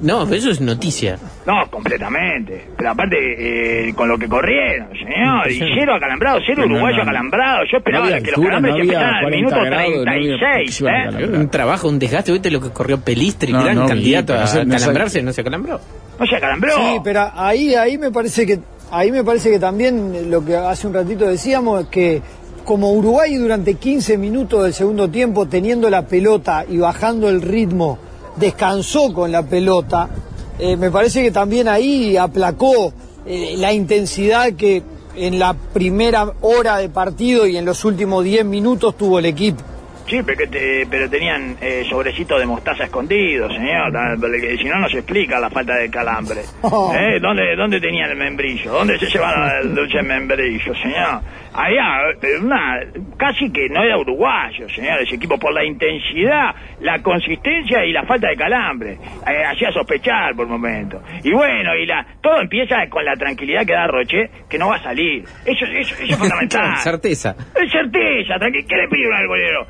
No, 0.00 0.24
pero 0.24 0.36
eso 0.36 0.50
es 0.50 0.60
noticia. 0.60 1.18
No, 1.46 1.68
completamente. 1.70 2.66
Pero 2.76 2.90
aparte, 2.90 3.88
eh, 3.88 3.92
con 3.94 4.08
lo 4.08 4.16
que 4.18 4.26
corrieron, 4.28 4.88
señor. 4.92 5.50
Y 5.50 5.58
cero 5.74 5.94
acalambrado, 5.94 6.38
cero 6.46 6.62
no, 6.66 6.74
uruguayo 6.74 6.96
no. 6.98 7.02
acalambrado. 7.02 7.64
Yo 7.70 7.78
esperaba 7.78 8.04
No 8.06 8.14
había 8.14 8.24
que 8.24 8.30
los 8.30 8.38
altura, 8.38 8.50
calambres 8.50 8.72
no 8.72 8.76
se 8.76 8.82
había 8.82 8.92
empezaran 8.92 9.14
al 9.14 9.22
40 9.22 9.36
minuto 9.36 9.56
grados, 9.64 10.04
no 10.04 10.10
había- 10.10 10.38
36. 10.38 10.74
se 10.74 10.82
iban 10.84 10.94
a 11.14 11.20
¿eh? 11.20 11.24
Un 11.40 11.50
trabajo, 11.50 11.88
un 11.88 11.98
desgaste. 11.98 12.32
¿Viste 12.32 12.50
lo 12.50 12.60
que 12.60 12.70
corrió 12.70 13.00
Pelistri? 13.00 13.52
No, 13.52 13.62
Gran 13.64 13.76
no, 13.76 13.86
candidato 13.86 14.34
a 14.34 14.40
no 14.40 14.46
sé- 14.46 14.64
no 14.64 14.72
sé- 14.72 14.78
calambrarse, 14.80 15.22
no 15.22 15.32
se 15.32 15.40
acalambró. 15.42 15.80
No 16.18 16.26
se 16.26 16.36
acalambró. 16.36 16.72
Sí, 16.74 17.00
pero 17.04 17.30
ahí, 17.34 17.74
ahí 17.74 17.98
me 17.98 18.10
parece 18.10 18.46
que 18.46 18.58
ahí 18.90 19.10
me 19.12 19.24
parece 19.24 19.50
que 19.50 19.58
también 19.58 20.30
lo 20.30 20.44
que 20.44 20.56
hace 20.56 20.86
un 20.86 20.94
ratito 20.94 21.26
decíamos 21.26 21.82
es 21.82 21.86
que 21.88 22.22
como 22.66 22.92
Uruguay 22.92 23.36
durante 23.36 23.74
15 23.74 24.18
minutos 24.18 24.64
del 24.64 24.74
segundo 24.74 25.08
tiempo 25.08 25.46
teniendo 25.46 25.88
la 25.88 26.06
pelota 26.06 26.66
y 26.68 26.78
bajando 26.78 27.28
el 27.28 27.40
ritmo 27.40 27.96
descansó 28.34 29.14
con 29.14 29.30
la 29.30 29.44
pelota, 29.44 30.10
eh, 30.58 30.76
me 30.76 30.90
parece 30.90 31.22
que 31.22 31.30
también 31.30 31.68
ahí 31.68 32.16
aplacó 32.16 32.92
eh, 33.24 33.54
la 33.56 33.72
intensidad 33.72 34.52
que 34.54 34.82
en 35.14 35.38
la 35.38 35.54
primera 35.54 36.34
hora 36.42 36.78
de 36.78 36.88
partido 36.88 37.46
y 37.46 37.56
en 37.56 37.64
los 37.64 37.84
últimos 37.84 38.24
10 38.24 38.44
minutos 38.44 38.96
tuvo 38.96 39.20
el 39.20 39.26
equipo. 39.26 39.62
Sí, 40.06 40.20
pero, 40.24 40.38
que 40.38 40.46
te- 40.46 40.86
pero 40.90 41.08
tenían 41.10 41.56
eh, 41.60 41.84
sobrecitos 41.88 42.38
de 42.38 42.46
mostaza 42.46 42.84
escondidos, 42.84 43.52
señor. 43.52 43.92
Ta- 43.92 44.14
porque 44.20 44.56
Si 44.56 44.64
no, 44.64 44.78
no 44.78 44.88
se 44.88 44.98
explica 44.98 45.38
la 45.40 45.50
falta 45.50 45.74
de 45.76 45.90
calambre. 45.90 46.42
Oh. 46.62 46.92
¿Eh? 46.96 47.18
¿Dónde, 47.20 47.56
¿Dónde 47.56 47.80
tenían 47.80 48.10
el 48.10 48.16
membrillo? 48.16 48.72
¿Dónde 48.72 48.98
se 48.98 49.06
llevaron 49.06 49.50
el 49.62 49.74
dulce 49.74 50.02
membrillo, 50.02 50.74
señor? 50.76 51.20
Allá, 51.54 52.10
eh, 52.22 52.38
una, 52.42 52.80
casi 53.16 53.50
que 53.50 53.68
no 53.70 53.82
era 53.82 53.96
uruguayo, 53.98 54.68
señor, 54.68 55.00
ese 55.00 55.14
equipo, 55.16 55.38
por 55.38 55.52
la 55.54 55.64
intensidad, 55.64 56.54
la 56.80 57.00
consistencia 57.02 57.84
y 57.84 57.92
la 57.92 58.04
falta 58.04 58.28
de 58.28 58.36
calambre. 58.36 58.92
Eh, 59.26 59.44
hacía 59.44 59.72
sospechar 59.72 60.34
por 60.36 60.46
momento. 60.46 61.00
Y 61.24 61.32
bueno, 61.32 61.74
y 61.74 61.86
la 61.86 62.06
todo 62.20 62.40
empieza 62.42 62.76
con 62.90 63.04
la 63.04 63.14
tranquilidad 63.14 63.64
que 63.66 63.72
da 63.72 63.86
Roche, 63.86 64.30
que 64.48 64.58
no 64.58 64.68
va 64.68 64.76
a 64.76 64.82
salir. 64.82 65.24
Eso, 65.44 65.64
eso, 65.64 65.94
eso 65.94 66.02
es 66.04 66.16
fundamental. 66.18 66.76
Certeza. 66.76 67.30
Es 67.54 67.72
certeza, 67.72 68.34
¿qué 68.38 68.76
le 68.76 68.88
pide 68.88 69.08
uno 69.08 69.16
al 69.16 69.26
golero? 69.26 69.66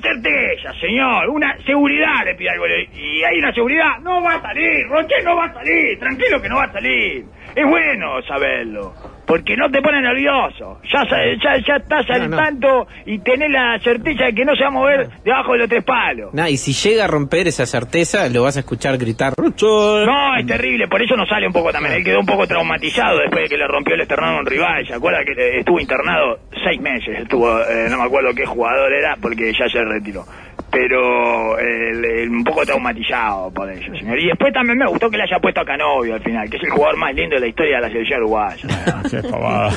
Certeza, 0.00 0.72
señor, 0.80 1.28
una 1.28 1.56
seguridad 1.64 2.24
le 2.24 2.34
pide 2.34 2.50
al 2.50 2.58
golero. 2.58 2.90
Y 2.94 3.22
hay 3.24 3.38
una 3.38 3.52
seguridad, 3.52 3.98
no 4.02 4.22
va 4.22 4.34
a 4.34 4.42
salir, 4.42 4.86
Roche 4.88 5.14
no 5.24 5.36
va 5.36 5.46
a 5.46 5.54
salir, 5.54 5.98
tranquilo 5.98 6.40
que 6.40 6.48
no 6.48 6.56
va 6.56 6.64
a 6.64 6.72
salir. 6.72 7.24
Es 7.56 7.66
bueno 7.66 8.22
saberlo, 8.22 8.92
porque 9.26 9.56
no 9.56 9.68
te 9.70 9.82
pone 9.82 10.00
nervioso. 10.00 10.80
Ya, 10.92 11.02
ya, 11.42 11.56
ya 11.66 11.76
estás 11.76 12.08
al 12.10 12.30
No, 12.30 12.36
no. 12.36 12.42
tanto 12.42 12.86
y 13.06 13.18
tenés 13.18 13.50
la 13.50 13.78
certeza 13.80 14.26
de 14.26 14.34
que 14.34 14.44
no 14.44 14.54
se 14.54 14.62
va 14.62 14.68
a 14.68 14.72
mover 14.72 15.08
debajo 15.24 15.52
de 15.54 15.58
los 15.60 15.68
tres 15.68 15.82
palos. 15.82 16.32
Nah, 16.34 16.48
y 16.48 16.56
si 16.56 16.72
llega 16.72 17.04
a 17.04 17.08
romper 17.08 17.48
esa 17.48 17.66
certeza, 17.66 18.28
lo 18.28 18.44
vas 18.44 18.56
a 18.56 18.60
escuchar 18.60 18.96
gritar. 18.98 19.32
"Rucho". 19.36 20.04
No, 20.06 20.36
es 20.36 20.46
terrible, 20.46 20.86
por 20.86 21.02
eso 21.02 21.16
no 21.16 21.26
sale 21.26 21.46
un 21.46 21.52
poco 21.52 21.72
también. 21.72 21.94
Él 21.96 22.04
quedó 22.04 22.20
un 22.20 22.26
poco 22.26 22.46
traumatizado 22.46 23.18
después 23.18 23.44
de 23.44 23.48
que 23.48 23.56
le 23.56 23.66
rompió 23.66 23.94
el 23.94 24.02
esternón 24.02 24.36
a 24.36 24.38
un 24.40 24.46
rival. 24.46 24.86
¿Se 24.86 24.94
acuerda 24.94 25.24
que 25.24 25.58
estuvo 25.58 25.80
internado 25.80 26.38
seis 26.68 26.80
meses? 26.80 27.20
Estuvo, 27.22 27.58
eh, 27.60 27.86
no 27.90 27.96
me 27.98 28.04
acuerdo 28.04 28.34
qué 28.34 28.44
jugador 28.46 28.92
era 28.92 29.16
porque 29.20 29.52
ya 29.58 29.68
se 29.68 29.82
retiró. 29.84 30.24
Pero 30.70 31.58
eh, 31.58 31.90
el- 32.24 32.28
un 32.30 32.44
poco 32.44 32.64
traumatizado 32.66 33.50
por 33.50 33.70
eso, 33.70 33.86
señor. 33.98 34.18
Y 34.20 34.26
después 34.26 34.52
también 34.52 34.78
me 34.78 34.86
gustó 34.86 35.08
que 35.08 35.16
le 35.16 35.22
haya 35.22 35.38
puesto 35.40 35.60
a 35.60 35.64
Canovio 35.64 36.14
al 36.14 36.20
final, 36.22 36.48
que 36.50 36.58
es 36.58 36.62
el 36.64 36.70
jugador 36.70 36.96
más 36.98 37.14
lindo 37.14 37.36
de 37.36 37.40
la 37.40 37.46
historia 37.46 37.76
de 37.76 37.82
la 37.82 37.88
selección 37.88 38.20
uruguaya. 38.20 38.68
Qué 39.10 39.22
pavada. 39.22 39.72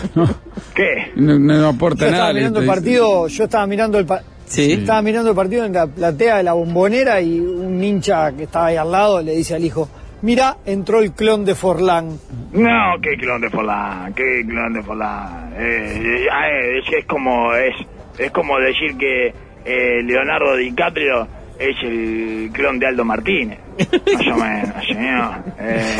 ¿Qué? 0.75 1.11
No, 1.15 1.39
no 1.39 1.67
aporta 1.69 2.05
Yo 2.05 2.11
nada. 2.11 2.23
estaba 2.23 2.33
mirando 2.33 2.59
el 2.59 2.65
le- 2.65 2.71
partido, 2.71 3.27
yo 3.27 3.43
estaba 3.45 3.67
mirando 3.67 3.99
el 3.99 4.05
pa- 4.05 4.21
Sí. 4.45 4.73
estaba 4.73 5.01
mirando 5.01 5.29
el 5.29 5.35
partido 5.35 5.63
en 5.63 5.71
la 5.71 5.87
platea 5.87 6.37
de 6.37 6.43
la 6.43 6.51
bombonera 6.53 7.21
y 7.21 7.39
un 7.39 7.81
hincha 7.81 8.33
que 8.35 8.43
estaba 8.43 8.65
ahí 8.65 8.75
al 8.75 8.91
lado 8.91 9.21
le 9.21 9.31
dice 9.33 9.55
al 9.55 9.63
hijo, 9.63 9.87
mira, 10.21 10.57
entró 10.65 10.99
el 11.01 11.13
clon 11.13 11.45
de 11.45 11.55
Forlán. 11.55 12.17
No, 12.53 12.95
qué 13.01 13.17
clon 13.17 13.41
de 13.41 13.49
Forlán, 13.49 14.13
qué 14.13 14.43
clon 14.47 14.73
de 14.73 14.83
Forlán. 14.83 15.53
Eh, 15.57 16.01
eh, 16.01 16.25
eh, 16.25 16.79
es, 16.79 16.93
es 16.99 17.05
como 17.05 17.53
es 17.53 17.73
es 18.17 18.31
como 18.31 18.59
decir 18.59 18.97
que 18.97 19.33
eh, 19.65 20.03
Leonardo 20.03 20.55
DiCaprio 20.55 21.27
es 21.57 21.75
el 21.83 22.49
clon 22.53 22.79
de 22.79 22.87
Aldo 22.87 23.05
Martínez. 23.05 23.59
Más 23.77 24.27
o 24.27 24.35
menos, 24.35 24.85
señor. 24.87 25.35
Eh, 25.59 25.97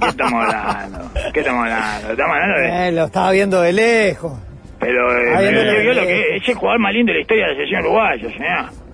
¿Qué 0.00 0.08
estamos 0.08 0.44
hablando? 0.44 1.10
¿Qué 1.32 1.40
estamos 1.40 1.62
hablando? 1.64 2.10
Estamos 2.10 2.36
hablando 2.36 2.60
de... 2.60 2.88
Eh, 2.88 2.92
lo 2.92 3.04
estaba 3.04 3.30
viendo 3.30 3.60
de 3.60 3.72
lejos. 3.72 4.38
Pero 4.80 5.16
eh, 5.16 5.34
pero 5.38 5.70
se 5.70 5.80
vio 5.82 5.94
lo 5.94 6.02
que 6.02 6.20
es, 6.36 6.42
es 6.42 6.48
el 6.48 6.54
jugador 6.56 6.80
más 6.80 6.92
lindo 6.92 7.12
de 7.12 7.18
la 7.18 7.22
historia 7.22 7.44
de 7.44 7.50
la 7.50 7.54
selección 7.56 7.80
uruguaya, 7.82 8.28
señor. 8.30 8.84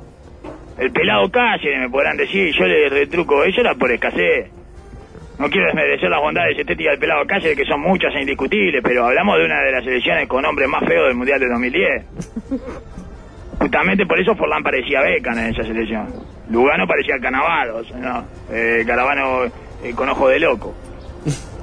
El 0.79 0.93
pelado 0.93 1.31
Cáceres, 1.31 1.81
me 1.81 1.91
podrán 1.91 2.17
decir, 2.17 2.55
yo 2.59 2.65
le 2.65 2.89
retruco, 2.89 3.43
eso 3.45 3.61
era 3.61 3.75
por 3.75 3.91
escasez. 3.91 4.51
No 5.41 5.49
quiero 5.49 5.69
desmerecer 5.69 6.11
las 6.11 6.21
bondades 6.21 6.59
estéticas 6.59 6.93
del 6.93 7.01
pelado 7.01 7.27
Cáceres, 7.27 7.57
que 7.57 7.65
son 7.65 7.81
muchas 7.81 8.15
e 8.15 8.21
indiscutibles, 8.21 8.83
pero 8.85 9.07
hablamos 9.07 9.39
de 9.39 9.47
una 9.47 9.63
de 9.63 9.73
las 9.73 9.83
selecciones 9.83 10.29
con 10.29 10.45
hombres 10.45 10.69
más 10.69 10.85
feos 10.87 11.07
del 11.07 11.17
Mundial 11.17 11.41
de 11.41 11.49
2010. 11.49 12.05
Justamente 13.59 14.05
por 14.05 14.21
eso 14.21 14.35
Forlán 14.35 14.63
parecía 14.63 15.01
Becan 15.01 15.39
en 15.39 15.47
esa 15.47 15.63
selección. 15.63 16.13
Lugano 16.51 16.87
parecía 16.87 17.19
Canavaro, 17.19 17.81
¿no? 17.99 18.25
Eh, 18.53 18.85
Caravano 18.87 19.45
eh, 19.83 19.95
con 19.97 20.11
ojo 20.11 20.29
de 20.29 20.41
loco. 20.41 20.75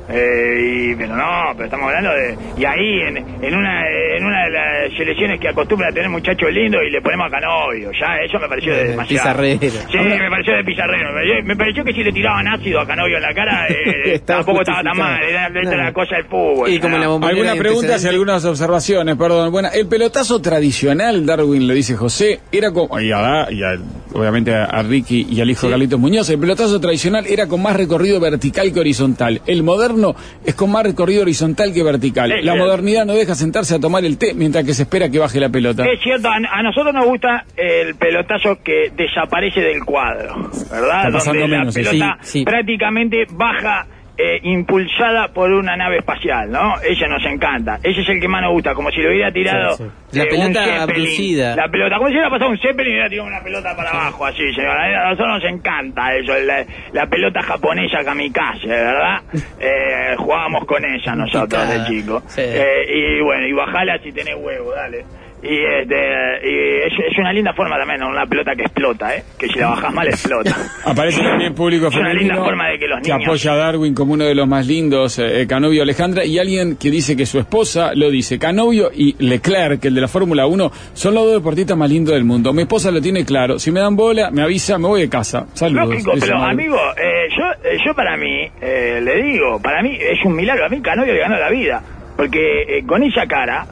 Eh, 0.09 0.91
y, 0.91 0.95
pero 0.95 1.15
no, 1.15 1.51
pero 1.53 1.65
estamos 1.65 1.87
hablando 1.87 2.11
de... 2.13 2.37
Y 2.57 2.65
ahí, 2.65 3.01
en, 3.07 3.17
en, 3.17 3.55
una, 3.55 3.81
en 4.17 4.25
una 4.25 4.45
de 4.45 4.51
las 4.51 4.97
selecciones 4.97 5.39
que 5.39 5.49
acostumbra 5.49 5.89
a 5.89 5.91
tener 5.91 6.09
muchachos 6.09 6.49
lindos 6.51 6.81
y 6.87 6.91
le 6.91 7.01
ponemos 7.01 7.27
a 7.27 7.29
Canovio, 7.29 7.91
ya 7.91 8.17
eso 8.23 8.39
me 8.39 8.47
pareció 8.47 8.73
Eh, 8.73 8.89
demasiado. 8.89 9.07
pizarrero. 9.37 9.59
Sí, 9.91 9.97
me 9.97 10.29
pareció 10.29 10.55
de 10.55 10.63
pizarrero. 10.63 11.09
Me 11.09 11.13
pareció, 11.13 11.43
me 11.43 11.55
pareció 11.55 11.83
que 11.83 11.93
si 11.93 12.03
le 12.03 12.11
tiraban 12.13 12.47
ácido 12.47 12.79
a 12.79 12.87
Canovio 12.87 13.17
en 13.17 13.23
la 13.23 13.33
cara, 13.33 13.67
eh, 13.69 14.19
tampoco 14.25 14.61
estaba 14.61 14.81
tan 14.83 14.97
mal. 14.97 15.21
Era, 15.23 15.47
era 15.47 15.61
No. 15.63 15.75
la 15.77 15.93
cosa 15.93 16.15
del 16.15 16.25
fútbol. 16.25 16.69
Y 16.69 16.79
como 16.79 16.95
¿no? 16.95 17.01
la 17.01 17.07
bombonera 17.09 17.37
Algunas 17.37 17.57
preguntas 17.57 18.03
y 18.03 18.07
algunas 18.07 18.45
observaciones, 18.45 19.15
perdón. 19.17 19.51
Bueno, 19.51 19.69
el 19.73 19.87
pelotazo 19.87 20.41
tradicional, 20.41 21.25
Darwin 21.25 21.67
lo 21.67 21.73
dice 21.73 21.95
José, 21.95 22.39
era 22.51 22.71
como. 22.71 22.99
Y, 22.99 23.11
a, 23.11 23.47
y 23.51 23.61
a- 23.63 23.77
obviamente 24.17 24.53
a, 24.53 24.65
a 24.65 24.83
Ricky 24.83 25.27
y 25.29 25.39
al 25.41 25.50
hijo 25.50 25.67
de 25.67 25.71
Carlitos 25.71 26.00
Muñoz, 26.00 26.29
el 26.29 26.39
pelotazo 26.39 26.79
tradicional 26.79 27.25
era 27.27 27.47
con 27.47 27.62
más 27.62 27.75
recorrido 27.75 28.19
vertical 28.19 28.74
que 28.74 28.79
horizontal. 28.79 29.41
El 29.45 29.63
moderno 29.63 30.15
es 30.45 30.55
con 30.55 30.71
más 30.71 30.83
recorrido 30.83 31.21
horizontal 31.21 31.74
que 31.74 31.83
vertical. 31.83 32.31
Es 32.31 32.43
La 32.43 32.53
cierto. 32.53 32.65
modernidad 32.67 33.05
no 33.05 33.13
deja 33.13 33.36
sentarse 33.36 33.75
a 33.75 33.79
tomar 33.79 34.03
el 34.05 34.17
té 34.17 34.33
mientras 34.33 34.65
que 34.65 34.74
se 34.74 34.83
espera 34.83 35.09
que 35.09 35.19
baje 35.19 35.39
la 35.39 35.50
pelota. 35.50 35.86
Es 35.86 36.01
cierto, 36.01 36.27
a, 36.29 36.36
a 36.36 36.63
nosotros 36.63 36.93
nos 36.93 37.05
gusta 37.05 37.45
el 37.55 37.95
pelotazo 37.95 38.57
que 38.63 38.91
desaparece 38.95 39.62
del 39.62 39.83
cuadro, 39.86 40.50
¿verdad? 40.71 41.05
Está 41.07 41.12
pasando 41.12 41.41
Donde 41.41 41.57
menos, 41.57 41.75
la 41.75 41.83
sí, 41.83 41.89
pelota 41.89 42.17
sí. 42.21 42.43
prácticamente 42.43 43.25
baja 43.31 43.86
eh, 44.17 44.39
impulsada 44.43 45.27
por 45.33 45.51
una 45.51 45.75
nave 45.75 45.97
espacial, 45.97 46.50
¿no? 46.50 46.79
Ese 46.81 47.07
nos 47.07 47.24
encanta. 47.25 47.79
Ese 47.83 48.01
es 48.01 48.09
el 48.09 48.19
que 48.19 48.27
más 48.27 48.41
nos 48.41 48.51
gusta, 48.51 48.74
como 48.74 48.89
si 48.89 49.01
lo 49.01 49.09
hubiera 49.09 49.31
tirado 49.31 49.77
Sí, 49.77 49.83
sí. 50.12 50.17
La 50.17 50.24
eh, 50.24 50.27
pelota 50.27 50.83
abducida. 50.83 51.55
La 51.55 51.67
pelota, 51.69 51.97
como 51.97 52.07
si 52.07 52.13
hubiera 52.13 52.29
pasado 52.29 52.50
un 52.50 52.57
Zeppelin 52.57 52.93
y 52.93 52.95
hubiera 52.95 53.09
tirado 53.09 53.27
una 53.27 53.43
pelota 53.43 53.75
para 53.75 53.89
abajo, 53.91 54.25
así, 54.25 54.53
señor. 54.53 54.71
A 54.77 55.09
nosotros 55.09 55.41
nos 55.41 55.51
encanta 55.51 56.15
eso, 56.15 56.33
la, 56.39 56.65
la 56.93 57.07
pelota 57.07 57.41
japonesa 57.41 58.03
kamikaze, 58.03 58.67
¿verdad? 58.67 59.21
Eh, 59.59 60.15
jugábamos 60.17 60.65
con 60.65 60.83
ella 60.83 61.15
nosotros 61.15 61.69
de 61.69 61.86
chico. 61.86 62.21
Sí. 62.27 62.41
Eh, 62.41 63.19
y 63.19 63.21
bueno, 63.21 63.45
y 63.47 63.53
bajala 63.53 64.00
si 64.00 64.12
tenés 64.12 64.36
huevo, 64.36 64.71
dale. 64.71 65.05
Y, 65.44 65.56
este, 65.56 65.96
y 66.44 66.88
es, 66.88 67.12
es 67.12 67.17
una 67.20 67.32
linda 67.32 67.53
forma 67.53 67.77
también, 67.77 68.01
una 68.03 68.25
pelota 68.25 68.56
que 68.56 68.63
explota, 68.63 69.15
¿eh? 69.15 69.24
Que 69.38 69.48
si 69.48 69.60
la 69.60 69.67
bajas 69.67 69.94
mal 69.94 70.08
explota. 70.08 70.56
Aparece 70.86 71.22
también 71.22 71.53
público 71.53 71.88
Es 71.88 71.96
una 71.96 72.13
linda 72.13 72.38
forma 72.38 72.70
de 72.70 72.79
que 72.79 72.88
los 72.88 73.01
niños... 73.01 73.20
apoya 73.24 73.53
a 73.53 73.56
Darwin 73.56 73.94
como 73.94 74.13
uno 74.13 74.25
de 74.25 74.34
los 74.34 74.48
más 74.48 74.65
lindos, 74.65 75.20
eh, 75.20 75.46
Canovio 75.48 75.84
Alejandra, 75.84 76.25
y 76.25 76.39
alguien 76.39 76.75
que 76.77 76.89
dice 76.89 77.15
que 77.15 77.27
su 77.27 77.38
esposa 77.38 77.91
lo 77.94 78.10
dice. 78.10 78.39
Canovio 78.39 78.89
y 78.94 79.15
Leclerc, 79.24 79.86
el 79.86 79.94
de 79.94 80.01
la 80.01 80.08
Fórmula 80.08 80.48
1, 80.48 80.72
son 80.94 81.13
los 81.13 81.25
dos 81.25 81.34
deportistas 81.36 81.77
más 81.77 81.89
lindos 81.89 82.15
del 82.15 82.24
mundo. 82.24 82.51
Mi 82.51 82.63
esposa 82.63 82.89
lo 82.89 83.00
tiene 83.00 83.24
claro. 83.24 83.60
Si 83.60 83.72
me 83.72 83.79
dan 83.79 83.96
bola, 83.96 84.32
me 84.32 84.41
avisa, 84.41 84.79
me 84.79 84.88
voy 84.88 85.01
de 85.01 85.10
casa. 85.10 85.46
Saludos. 85.53 85.89
Lógico, 85.89 86.13
pero 86.20 86.38
amigo, 86.38 86.77
eh, 86.98 87.27
yo, 87.38 87.70
eh, 87.70 87.77
yo 87.86 87.94
para 87.94 88.17
mí, 88.17 88.50
eh, 88.60 89.00
le 89.03 89.22
digo, 89.22 89.62
para 89.62 89.84
mí 89.84 89.98
es 90.00 90.24
un 90.25 90.36
milagro. 90.36 90.65
A 90.65 90.70
mí 90.70 90.82
Canovio 90.82 91.13
le 91.13 91.20
ganó 91.20 91.38
la 91.38 91.50
vida. 91.50 91.84
Porque 92.17 92.63
eh, 92.79 92.84
con 92.86 93.03
esa 93.03 93.27
cara, 93.27 93.67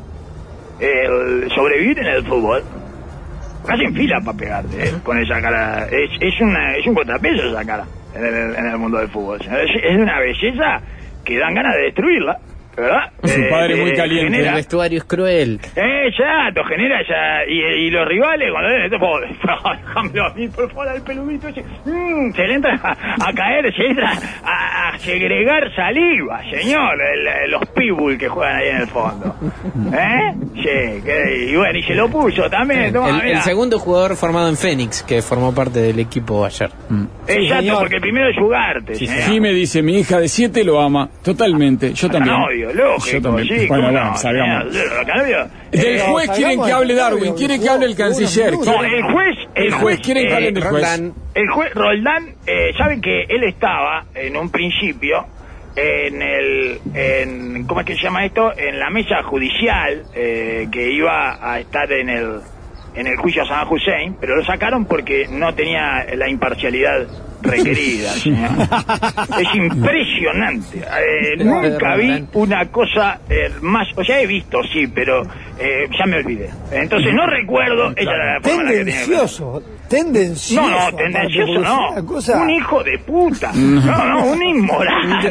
el 0.79 1.49
sobrevivir 1.51 1.99
en 1.99 2.07
el 2.07 2.25
fútbol, 2.25 2.63
casi 3.65 3.83
en 3.83 3.95
fila 3.95 4.19
para 4.21 4.37
pegarte, 4.37 4.87
eh, 4.87 4.93
con 5.03 5.17
esa 5.17 5.41
cara. 5.41 5.87
Es, 5.87 6.11
es, 6.19 6.41
una, 6.41 6.75
es 6.75 6.85
un 6.87 6.95
contrapeso 6.95 7.47
esa 7.47 7.65
cara 7.65 7.85
en 8.15 8.25
el, 8.25 8.55
en 8.55 8.65
el 8.65 8.77
mundo 8.77 8.97
del 8.97 9.09
fútbol. 9.09 9.39
Es, 9.41 9.83
es 9.83 9.95
una 9.95 10.19
belleza 10.19 10.81
que 11.23 11.37
dan 11.37 11.55
ganas 11.55 11.75
de 11.75 11.81
destruirla, 11.83 12.39
¿verdad? 12.77 13.11
Es 13.23 13.37
un 13.37 13.49
padre 13.49 13.75
muy 13.75 13.93
caliente. 13.93 14.39
El 14.47 14.53
vestuario 14.53 14.97
es 14.99 15.03
cruel. 15.05 15.59
eh, 15.75 15.91
Exacto, 16.07 16.63
genera 16.65 17.01
esa. 17.01 17.45
Y, 17.49 17.87
y 17.87 17.89
los 17.89 18.07
rivales, 18.07 18.49
cuando 18.51 18.69
ven 18.69 18.83
esto, 18.83 18.99
por 18.99 19.27
déjamelo 19.27 20.25
a 20.25 20.33
mí, 20.35 20.47
por 20.49 20.69
favor, 20.69 20.87
al 20.89 21.01
peludito 21.01 21.47
ese. 21.47 21.63
mm, 21.85 22.31
se 22.33 22.43
le 22.47 22.53
entra 22.53 22.79
a, 22.83 23.29
a 23.29 23.33
caer, 23.33 23.73
se 23.75 23.85
entra 23.87 24.11
a, 24.43 24.97
segregar 24.99 25.73
saliva, 25.75 26.41
señor, 26.49 26.95
el- 27.01 27.51
los 27.51 27.65
pitbull 27.69 28.17
que 28.17 28.27
juegan 28.27 28.55
ahí 28.57 28.69
en 28.69 28.77
el 28.77 28.87
fondo. 28.87 29.35
¿Eh? 29.93 30.33
Sí, 30.55 31.01
que- 31.03 31.47
y 31.51 31.55
bueno, 31.55 31.77
y 31.79 31.83
se 31.83 31.95
lo 31.95 32.07
puso 32.09 32.49
también. 32.49 32.93
toma, 32.93 33.19
El, 33.25 33.41
segundo 33.41 33.79
jugador 33.79 34.15
formado 34.15 34.47
en 34.49 34.57
Fénix, 34.57 35.03
que 35.03 35.21
formó 35.21 35.53
parte 35.53 35.79
del 35.79 35.99
equipo 35.99 36.45
ayer. 36.45 36.69
Exacto, 37.27 37.55
señor. 37.61 37.79
porque 37.79 37.95
el 37.95 38.01
primero 38.01 38.29
es 38.29 38.37
Ugarte. 38.37 38.95
señor. 38.95 39.15
Jimé 39.29 39.51
dice, 39.53 39.81
mi 39.81 39.99
hija 39.99 40.19
de 40.19 40.27
7 40.27 40.63
lo 40.63 40.79
ama, 40.81 41.09
totalmente, 41.23 41.93
yo 41.93 42.09
también. 42.09 42.35
Lógico, 42.73 43.17
Yo 43.17 43.21
también. 43.21 43.47
sí, 43.47 43.67
bueno, 43.67 43.91
no, 43.91 44.15
salgamos. 44.17 44.73
señor, 44.73 45.05
Canovio, 45.05 45.47
Del 45.71 45.95
eh, 45.95 45.99
juez 45.99 46.29
quieren 46.31 46.63
que 46.63 46.71
hable 46.71 46.95
Darwin, 46.95 47.33
quiere 47.35 47.59
que 47.59 47.69
hable 47.69 47.85
el 47.85 47.95
canciller. 47.95 48.51
minutos. 48.51 48.73
No, 48.75 48.83
el 48.83 49.03
juez, 49.03 49.37
el 49.55 49.71
juez, 49.73 49.99
quieren 49.99 50.25
que 50.27 50.31
eh, 50.31 50.35
hablen 50.35 50.53
del 50.53 50.63
juez. 50.63 50.73
Roldán. 50.73 51.13
El 51.33 51.49
juez 51.49 51.73
Roldán, 51.73 52.35
eh, 52.47 52.71
saben 52.77 53.01
que 53.01 53.23
él 53.23 53.43
estaba 53.43 54.05
en 54.13 54.37
un 54.37 54.49
principio 54.49 55.25
en 55.75 56.21
el, 56.21 56.79
en, 56.93 57.65
¿cómo 57.67 57.81
es 57.81 57.85
que 57.85 57.95
se 57.95 58.03
llama 58.03 58.25
esto? 58.25 58.57
En 58.57 58.79
la 58.79 58.89
mesa 58.89 59.21
judicial 59.23 60.03
eh, 60.13 60.67
que 60.71 60.91
iba 60.91 61.37
a 61.41 61.59
estar 61.59 61.91
en 61.91 62.09
el, 62.09 62.39
en 62.95 63.07
el 63.07 63.17
juicio 63.17 63.43
a 63.43 63.45
San 63.45 63.67
Hussein, 63.67 64.15
pero 64.19 64.37
lo 64.37 64.45
sacaron 64.45 64.85
porque 64.85 65.27
no 65.29 65.53
tenía 65.53 66.05
la 66.15 66.29
imparcialidad 66.29 67.07
requerida. 67.45 68.09
señor. 68.11 68.49
es 69.39 69.55
impresionante. 69.55 70.79
Eh, 70.79 71.43
nunca 71.43 71.95
vi 71.95 72.25
una 72.33 72.65
cosa 72.67 73.19
eh, 73.29 73.51
más, 73.61 73.87
o 73.95 74.03
sea, 74.03 74.19
he 74.21 74.27
visto, 74.27 74.59
sí, 74.71 74.87
pero 74.87 75.23
eh, 75.59 75.87
ya 75.97 76.05
me 76.05 76.17
olvidé. 76.17 76.49
Entonces 76.71 77.13
no 77.13 77.25
recuerdo, 77.27 77.91
ella 77.95 78.11
era 78.11 78.33
la 78.35 78.41
forma 78.41 78.61
en 78.61 78.65
la 78.65 78.71
que 78.71 78.77
tenía 78.91 79.05
que- 79.05 79.05
Tendencioso, 79.89 80.69
no, 80.69 80.91
no, 80.91 80.97
tendencioso 80.97 81.59
no. 81.59 82.05
cosa- 82.05 82.41
Un 82.41 82.49
hijo 82.49 82.83
de 82.83 82.97
puta. 82.99 83.51
No, 83.55 84.05
no, 84.05 84.25
un 84.31 84.41
inmoral. 84.43 85.19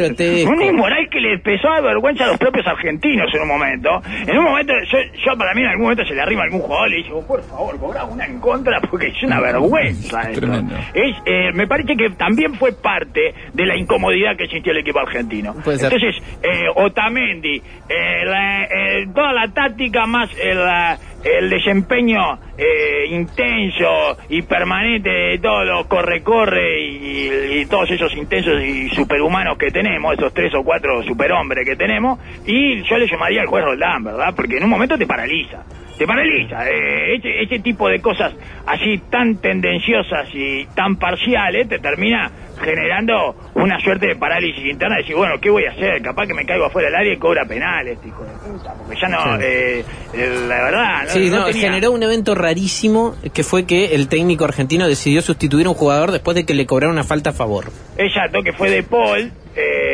Un. 0.46 0.54
Un 0.54 0.62
inmoral 0.62 1.08
que 1.10 1.20
le 1.20 1.34
empezó 1.34 1.68
a 1.68 1.74
dar 1.74 1.82
vergüenza 1.84 2.24
a 2.24 2.28
los 2.28 2.38
propios 2.38 2.66
argentinos 2.66 3.26
en 3.34 3.42
un 3.42 3.48
momento. 3.48 3.90
En 4.26 4.38
un 4.38 4.44
momento, 4.44 4.72
yo, 4.90 4.98
yo 5.26 5.36
para 5.36 5.54
mí 5.54 5.62
en 5.62 5.68
algún 5.68 5.82
momento 5.84 6.04
se 6.04 6.14
le 6.14 6.22
arrima 6.22 6.42
a 6.42 6.44
algún 6.44 6.60
jugador 6.60 6.88
y 6.88 6.90
le 6.98 7.02
digo, 7.04 7.26
por 7.26 7.42
favor, 7.42 7.78
cobra 7.78 8.04
una 8.04 8.26
en 8.26 8.38
contra 8.40 8.80
porque 8.80 9.08
es 9.08 9.22
una 9.22 9.40
vergüenza 9.40 10.20
esto. 10.22 10.40
Tremendo. 10.40 10.74
Es, 10.94 11.16
eh, 11.26 11.50
me 11.52 11.66
parece 11.66 11.96
que 11.96 12.10
también 12.10 12.54
fue 12.54 12.72
parte 12.72 13.34
de 13.52 13.66
la 13.66 13.76
incomodidad 13.76 14.36
que 14.36 14.46
sintió 14.46 14.72
el 14.72 14.78
equipo 14.78 15.00
argentino. 15.00 15.54
Entonces, 15.56 16.14
eh, 16.42 16.66
Otamendi, 16.74 17.56
eh, 17.88 18.24
la- 18.24 18.64
eh, 18.64 19.06
toda 19.14 19.32
la 19.32 19.48
táctica 19.48 20.06
más 20.06 20.30
el, 20.42 20.56
la- 20.58 20.98
el 21.24 21.48
desempeño 21.48 22.38
eh, 22.56 23.06
intenso 23.10 24.18
y 24.28 24.42
permanente 24.42 25.10
de 25.10 25.38
todos 25.38 25.66
los 25.66 25.86
corre-corre 25.86 26.80
y, 26.80 27.64
todos 27.66 27.90
esos 27.90 28.14
intensos 28.14 28.62
y 28.62 28.90
superhumanos 28.90 29.56
que 29.56 29.70
tenemos, 29.70 30.12
esos 30.12 30.34
tres 30.34 30.54
o 30.54 30.62
cuatro 30.62 31.02
superhombres 31.02 31.66
que 31.66 31.76
tenemos, 31.76 32.18
y 32.46 32.82
yo 32.82 32.98
le 32.98 33.08
llamaría 33.08 33.40
al 33.40 33.46
juez 33.46 33.64
Roldán, 33.64 34.04
¿verdad? 34.04 34.34
Porque 34.36 34.58
en 34.58 34.64
un 34.64 34.70
momento 34.70 34.98
te 34.98 35.06
paraliza. 35.06 35.64
Te 35.96 36.06
paraliza. 36.06 36.68
Eh, 36.68 37.14
ese, 37.16 37.42
ese 37.42 37.58
tipo 37.60 37.88
de 37.88 38.00
cosas 38.00 38.34
así 38.66 39.00
tan 39.10 39.36
tendenciosas 39.40 40.28
y 40.34 40.66
tan 40.74 40.96
parciales 40.96 41.68
te 41.68 41.78
termina 41.78 42.30
generando 42.64 43.36
una 43.54 43.78
suerte 43.80 44.06
de 44.08 44.16
parálisis 44.16 44.64
interna. 44.64 44.96
Decir, 44.96 45.14
bueno, 45.16 45.34
¿qué 45.40 45.50
voy 45.50 45.64
a 45.66 45.70
hacer? 45.70 46.02
Capaz 46.02 46.26
que 46.26 46.34
me 46.34 46.44
caigo 46.44 46.64
afuera 46.66 46.88
del 46.88 46.96
área 46.96 47.12
y 47.12 47.18
cobra 47.18 47.44
penales, 47.44 47.94
este 47.94 48.08
hijo 48.08 48.24
de 48.24 48.32
puta. 48.52 48.74
Porque 48.74 49.00
ya 49.00 49.08
no, 49.08 49.40
eh, 49.40 49.84
eh, 50.14 50.44
la 50.48 50.64
verdad, 50.64 51.02
no, 51.04 51.10
Sí, 51.10 51.30
no 51.30 51.36
no, 51.40 51.44
tenía- 51.46 51.62
generó 51.62 51.92
un 51.92 52.02
evento 52.02 52.34
rarísimo 52.34 53.14
que 53.32 53.42
fue 53.44 53.66
que 53.66 53.94
el 53.94 54.08
técnico 54.08 54.44
argentino 54.44 54.88
decidió 54.88 55.22
sustituir 55.22 55.66
a 55.66 55.70
un 55.70 55.74
jugador 55.76 56.12
después 56.12 56.34
de 56.34 56.44
que 56.44 56.54
le 56.54 56.66
cobraron 56.66 56.94
una 56.94 57.04
falta 57.04 57.30
a 57.30 57.32
favor. 57.32 57.66
Exacto, 57.96 58.42
que 58.42 58.52
fue 58.52 58.70
de 58.70 58.82
Paul. 58.82 59.32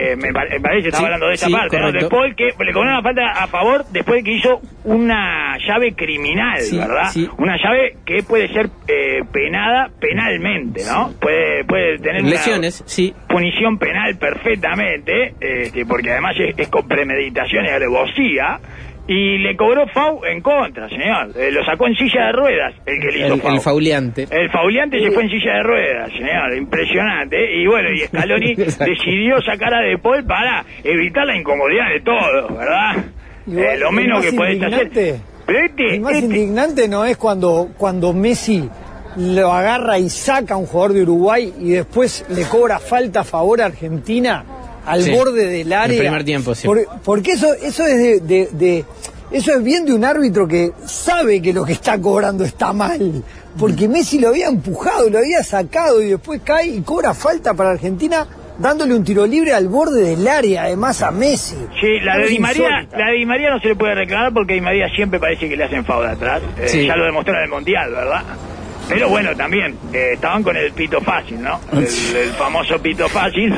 Eh, 0.02 0.16
me, 0.16 0.28
me 0.33 0.61
parece 0.61 0.83
que 0.83 0.88
estaba 0.88 0.99
Sí, 1.00 1.04
hablando 1.04 1.26
de 1.28 1.35
esa 1.35 1.47
sí, 1.47 1.52
parte, 1.52 1.78
¿no? 1.78 1.87
De 1.92 1.92
correcto. 2.09 2.09
Paul 2.16 2.35
que 2.35 2.64
le 2.64 2.73
cobró 2.73 2.88
una 2.90 3.02
falta 3.02 3.30
a 3.33 3.47
favor 3.49 3.85
después 3.90 4.19
de 4.19 4.30
que 4.30 4.37
hizo 4.37 4.61
una 4.85 5.59
llave 5.59 5.92
criminal, 5.95 6.61
Sí, 6.61 6.78
¿verdad? 6.78 7.11
Una 7.38 7.57
llave 7.62 7.97
que 8.07 8.23
puede 8.23 8.49
ser 8.49 8.71
eh, 8.88 9.21
penada 9.33 9.90
penalmente, 10.00 10.83
¿no? 10.85 11.12
Puede, 11.21 11.64
puede 11.64 11.99
tener 11.99 12.23
una 12.23 12.30
Lesiones, 12.30 12.83
sí. 12.87 13.12
punición 13.28 13.78
penal 13.78 14.16
perfectamente, 14.19 15.35
este, 15.40 15.85
porque 15.87 16.11
además 16.12 16.34
es, 16.39 16.54
es 16.58 16.69
con 16.69 16.86
premeditación 16.89 17.67
y 17.67 17.69
alevosía. 17.69 18.58
Y 19.08 19.39
le 19.39 19.56
cobró 19.56 19.89
FAU 19.89 20.25
en 20.25 20.41
contra, 20.41 20.89
señor. 20.89 21.30
Eh, 21.36 21.50
lo 21.50 21.65
sacó 21.65 21.86
en 21.89 21.97
silla 21.97 22.26
de 22.26 22.32
ruedas 22.32 22.75
el 22.86 23.00
que 23.00 23.06
le 23.08 23.19
hizo 23.26 23.34
El, 23.34 23.41
FAU. 23.41 23.54
el 23.54 23.60
fauleante. 23.60 24.26
El 24.30 24.50
fauleante 24.50 25.00
se 25.00 25.10
fue 25.10 25.25
en 25.25 25.30
silla 25.30 25.52
de 25.54 25.63
ruedas, 25.65 26.10
señor, 26.13 26.56
impresionante. 26.56 27.56
Y 27.60 27.67
bueno, 27.67 27.91
y 27.91 27.99
Scaloni 28.00 28.54
decidió 28.54 29.41
sacar 29.43 29.75
a 29.75 29.80
De 29.80 29.99
Paul 29.99 30.25
para 30.25 30.65
evitar 30.84 31.26
la 31.26 31.36
incomodidad 31.36 31.89
de 31.89 32.00
todos, 32.02 32.56
¿verdad? 32.56 33.04
Igual, 33.47 33.65
Eh, 33.67 33.78
lo 33.78 33.91
menos 33.91 34.25
que 34.25 34.32
podés 34.32 34.63
hacer. 34.63 34.91
Pero 35.47 35.58
este, 35.58 35.95
El 35.95 36.00
más 36.02 36.13
este- 36.13 36.26
indignante 36.26 36.89
no 36.89 37.04
es 37.04 37.17
cuando, 37.17 37.71
cuando 37.76 38.13
Messi 38.13 38.69
lo 39.17 39.50
agarra 39.52 39.99
y 39.99 40.08
saca 40.08 40.54
a 40.54 40.56
un 40.56 40.67
jugador 40.67 40.93
de 40.95 41.02
Uruguay 41.02 41.52
y 41.58 41.71
después 41.71 42.25
le 42.28 42.45
cobra 42.45 42.78
falta 42.78 43.21
a 43.21 43.25
favor 43.25 43.60
a 43.60 43.67
Argentina 43.67 44.45
al 44.86 45.02
Sí, 45.02 45.10
borde 45.10 45.47
del 45.47 45.73
área. 45.73 45.95
el 45.97 46.00
primer 46.02 46.25
tiempo, 46.25 46.54
sí. 46.54 46.66
Por- 46.66 46.86
porque 47.04 47.32
eso, 47.32 47.52
eso 47.54 47.86
es 47.86 47.97
de, 47.99 48.21
de- 48.21 48.49
de- 48.52 48.84
eso 49.32 49.52
es 49.54 49.62
bien 49.62 49.84
de 49.86 49.93
un 49.95 50.04
árbitro 50.04 50.49
que 50.49 50.73
sabe 50.86 51.40
que 51.40 51.52
lo 51.52 51.64
que 51.64 51.73
está 51.73 52.00
cobrando 52.00 52.45
está 52.45 52.73
mal. 52.73 53.23
Porque 53.58 53.88
Messi 53.88 54.19
lo 54.19 54.28
había 54.28 54.47
empujado, 54.49 55.08
lo 55.10 55.19
había 55.19 55.43
sacado 55.45 56.02
y 56.02 56.06
después 56.10 56.40
cae 56.45 56.69
y 56.69 56.80
cobra 56.82 57.14
falta 57.14 57.54
para 57.54 57.71
Argentina 57.71 58.26
dándole 58.58 58.95
un 58.95 59.02
tiro 59.04 59.26
libre 59.26 59.52
al 59.54 59.69
borde 59.69 60.02
del 60.02 60.26
área, 60.28 60.64
además 60.64 61.00
a 61.02 61.10
Messi. 61.10 61.56
Sí, 61.80 61.99
la 62.02 62.16
de 62.19 62.26
Di 62.26 62.38
María, 62.38 62.86
la 62.93 63.06
de 63.10 63.19
Di 63.19 63.25
María 63.26 63.50
no 63.50 63.58
se 63.60 63.69
le 63.69 63.75
puede 63.76 63.95
reclamar 63.95 64.32
porque 64.34 64.54
Di 64.54 64.60
María 64.60 64.86
siempre 64.95 65.19
parece 65.19 65.49
que 65.49 65.56
le 65.56 65.64
hacen 65.64 65.84
FAU 65.84 66.02
de 66.02 66.08
atrás. 66.08 66.43
Eh, 66.58 66.69
Sí. 66.69 66.86
Ya 66.86 66.95
lo 66.97 67.04
demostró 67.06 67.34
en 67.34 67.45
el 67.45 67.49
Mundial, 67.50 67.90
¿verdad? 67.90 68.23
Pero 68.88 69.08
bueno, 69.08 69.34
también, 69.36 69.76
eh, 69.93 70.10
estaban 70.14 70.43
con 70.43 70.56
el 70.56 70.73
pito 70.73 71.00
fácil, 71.00 71.40
¿no? 71.40 71.60
El, 71.73 71.84
el 72.16 72.30
famoso 72.36 72.78
pito 72.82 73.08
fácil, 73.08 73.54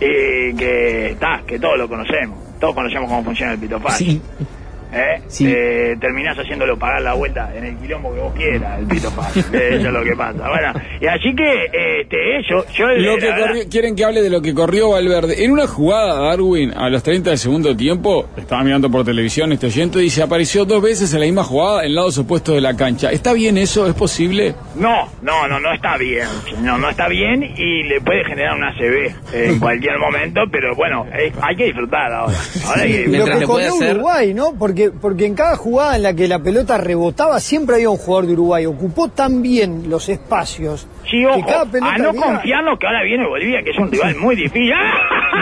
eh, 0.00 0.54
que 0.56 1.10
está, 1.10 1.42
que 1.46 1.58
todos 1.58 1.78
lo 1.78 1.88
conocemos. 1.88 2.38
Todos 2.58 2.74
conocemos 2.74 3.08
cómo 3.08 3.24
funciona 3.24 3.52
el 3.52 3.58
pito 3.58 3.78
fácil. 3.80 4.20
Sí. 4.38 4.44
¿Eh? 4.92 5.22
Sí. 5.28 5.46
Eh, 5.48 5.96
terminás 6.00 6.36
haciéndolo 6.38 6.78
pagar 6.78 7.02
la 7.02 7.14
vuelta 7.14 7.50
en 7.56 7.64
el 7.64 7.76
quilombo 7.78 8.12
que 8.14 8.20
vos 8.20 8.34
quieras, 8.34 8.78
el 8.80 8.86
pito 8.86 9.10
fácil. 9.10 9.44
Eh, 9.52 9.76
Eso 9.78 9.86
es 9.88 9.92
lo 9.92 10.02
que 10.04 10.16
pasa. 10.16 10.48
Bueno, 10.48 10.72
y 11.00 11.06
así 11.06 11.34
que, 11.34 12.00
este, 12.00 12.16
yo, 12.48 12.64
yo 12.76 12.86
Lo 12.88 13.16
que 13.18 13.26
verdad- 13.26 13.46
corrió- 13.48 13.68
quieren 13.70 13.94
que 13.96 14.04
hable 14.04 14.22
de 14.22 14.30
lo 14.30 14.40
que 14.42 14.54
corrió 14.54 14.90
Valverde. 14.90 15.44
En 15.44 15.50
una 15.52 15.66
jugada, 15.66 16.20
Darwin, 16.28 16.72
a 16.76 16.88
los 16.88 17.02
30 17.02 17.30
del 17.30 17.38
segundo 17.38 17.76
tiempo, 17.76 18.28
estaba 18.36 18.62
mirando 18.64 18.90
por 18.90 19.04
televisión 19.04 19.52
este 19.52 19.66
oyente, 19.66 19.98
dice, 19.98 20.22
apareció 20.22 20.64
dos 20.64 20.82
veces 20.82 21.12
en 21.14 21.20
la 21.20 21.26
misma 21.26 21.44
jugada 21.44 21.84
en 21.84 21.94
lados 21.94 22.18
opuestos 22.18 22.54
de 22.54 22.60
la 22.60 22.76
cancha. 22.76 23.10
¿Está 23.10 23.32
bien 23.32 23.58
eso? 23.58 23.86
¿Es 23.86 23.94
posible? 23.94 24.54
No, 24.76 25.08
no, 25.22 25.46
no, 25.48 25.60
no 25.60 25.72
está 25.72 25.96
bien, 25.96 26.26
señor, 26.48 26.78
no 26.80 26.90
está 26.90 27.08
bien 27.08 27.42
y 27.42 27.82
le 27.84 28.00
puede 28.00 28.24
generar 28.24 28.56
una 28.56 28.72
CB 28.76 29.14
en 29.32 29.58
cualquier 29.60 29.98
momento, 29.98 30.42
pero 30.50 30.74
bueno, 30.74 31.06
eh, 31.12 31.32
hay 31.42 31.56
que 31.56 31.64
disfrutar 31.66 32.12
ahora. 32.12 32.36
Ahora 32.66 32.82
hay 32.82 32.92
que- 32.92 33.00
Y 33.00 33.04
lo 33.04 33.10
Mientras 33.10 33.38
que 33.40 33.44
corrió 33.46 33.68
hacer- 33.74 33.94
Uruguay, 33.96 34.34
¿no? 34.34 34.54
Porque, 34.58 34.79
porque 34.88 35.26
en 35.26 35.34
cada 35.34 35.56
jugada 35.56 35.96
en 35.96 36.02
la 36.02 36.14
que 36.14 36.26
la 36.28 36.38
pelota 36.38 36.78
rebotaba 36.78 37.38
siempre 37.40 37.76
había 37.76 37.90
un 37.90 37.96
jugador 37.96 38.26
de 38.26 38.32
Uruguay. 38.34 38.66
Ocupó 38.66 39.08
tan 39.08 39.42
bien 39.42 39.90
los 39.90 40.08
espacios 40.08 40.86
Sí, 41.04 41.18
que 41.18 41.26
ojo, 41.26 41.46
cada 41.46 41.64
pelota 41.66 41.94
a 41.94 41.98
no 41.98 42.08
había- 42.10 42.20
confiarnos 42.22 42.78
que 42.78 42.86
ahora 42.86 43.02
viene 43.02 43.26
Bolivia, 43.26 43.60
que 43.64 43.70
es 43.70 43.78
un 43.78 43.90
rival 43.90 44.16
muy 44.16 44.36
difícil. 44.36 44.72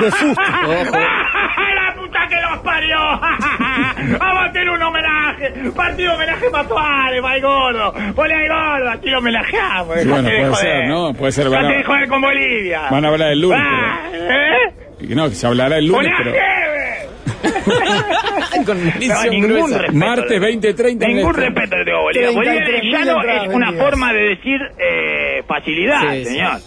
De 0.00 0.10
susto. 0.10 0.42
¡La 0.68 1.94
puta 1.94 2.18
que 2.28 2.36
los 2.50 2.58
parió! 2.60 2.96
¡Vamos 4.18 4.38
a 4.42 4.44
hacer 4.46 4.68
un 4.70 4.82
homenaje! 4.82 5.70
¡Partido 5.74 6.14
homenaje 6.14 6.50
para 6.50 6.68
Suárez, 6.68 7.20
para 7.22 7.36
el 7.36 7.42
gordo! 7.42 7.94
¡Ponle 8.14 8.34
al 8.34 8.48
gordo! 8.48 8.90
Aquí 8.90 9.10
lo 9.10 9.18
homenajeamos. 9.18 10.00
Sí, 10.00 10.08
bueno, 10.08 10.28
puede 10.28 10.54
ser, 10.54 10.88
¿no? 10.88 11.12
Puede 11.14 11.32
ser, 11.32 11.50
van 11.50 11.66
a- 11.66 11.68
de 11.68 11.84
joder 11.84 12.08
con 12.08 12.20
Bolivia. 12.20 12.82
Van 12.90 13.04
a 13.04 13.08
hablar 13.08 13.30
el 13.32 13.40
lunes, 13.40 13.60
Ah, 13.62 14.00
¿eh? 14.12 14.74
Y 15.00 15.14
No, 15.14 15.28
que 15.28 15.34
se 15.34 15.46
hablará 15.46 15.78
el 15.78 15.86
lunes, 15.86 16.12
pero... 16.18 16.30
Con 18.66 18.84
No, 18.84 19.24
ningún 19.30 19.70
respeto. 19.70 19.92
Martes 19.94 20.40
20:30 20.40 20.90
en 20.90 21.02
el 21.02 21.16
Ningún 21.16 21.34
respeto 21.34 21.76
le 21.76 21.84
tengo 21.84 21.98
a 21.98 22.02
Bolivia. 22.02 22.30
Bolivia 22.30 22.60
33.000 22.66 22.84
en 22.84 22.90
llano 22.90 23.22
es 23.22 23.54
una 23.54 23.72
forma 23.72 24.12
de 24.12 24.20
decir 24.20 24.60
eh, 24.78 25.42
facilidad, 25.46 26.12
sí. 26.12 26.24
señor. 26.24 26.58
Sí, 26.58 26.64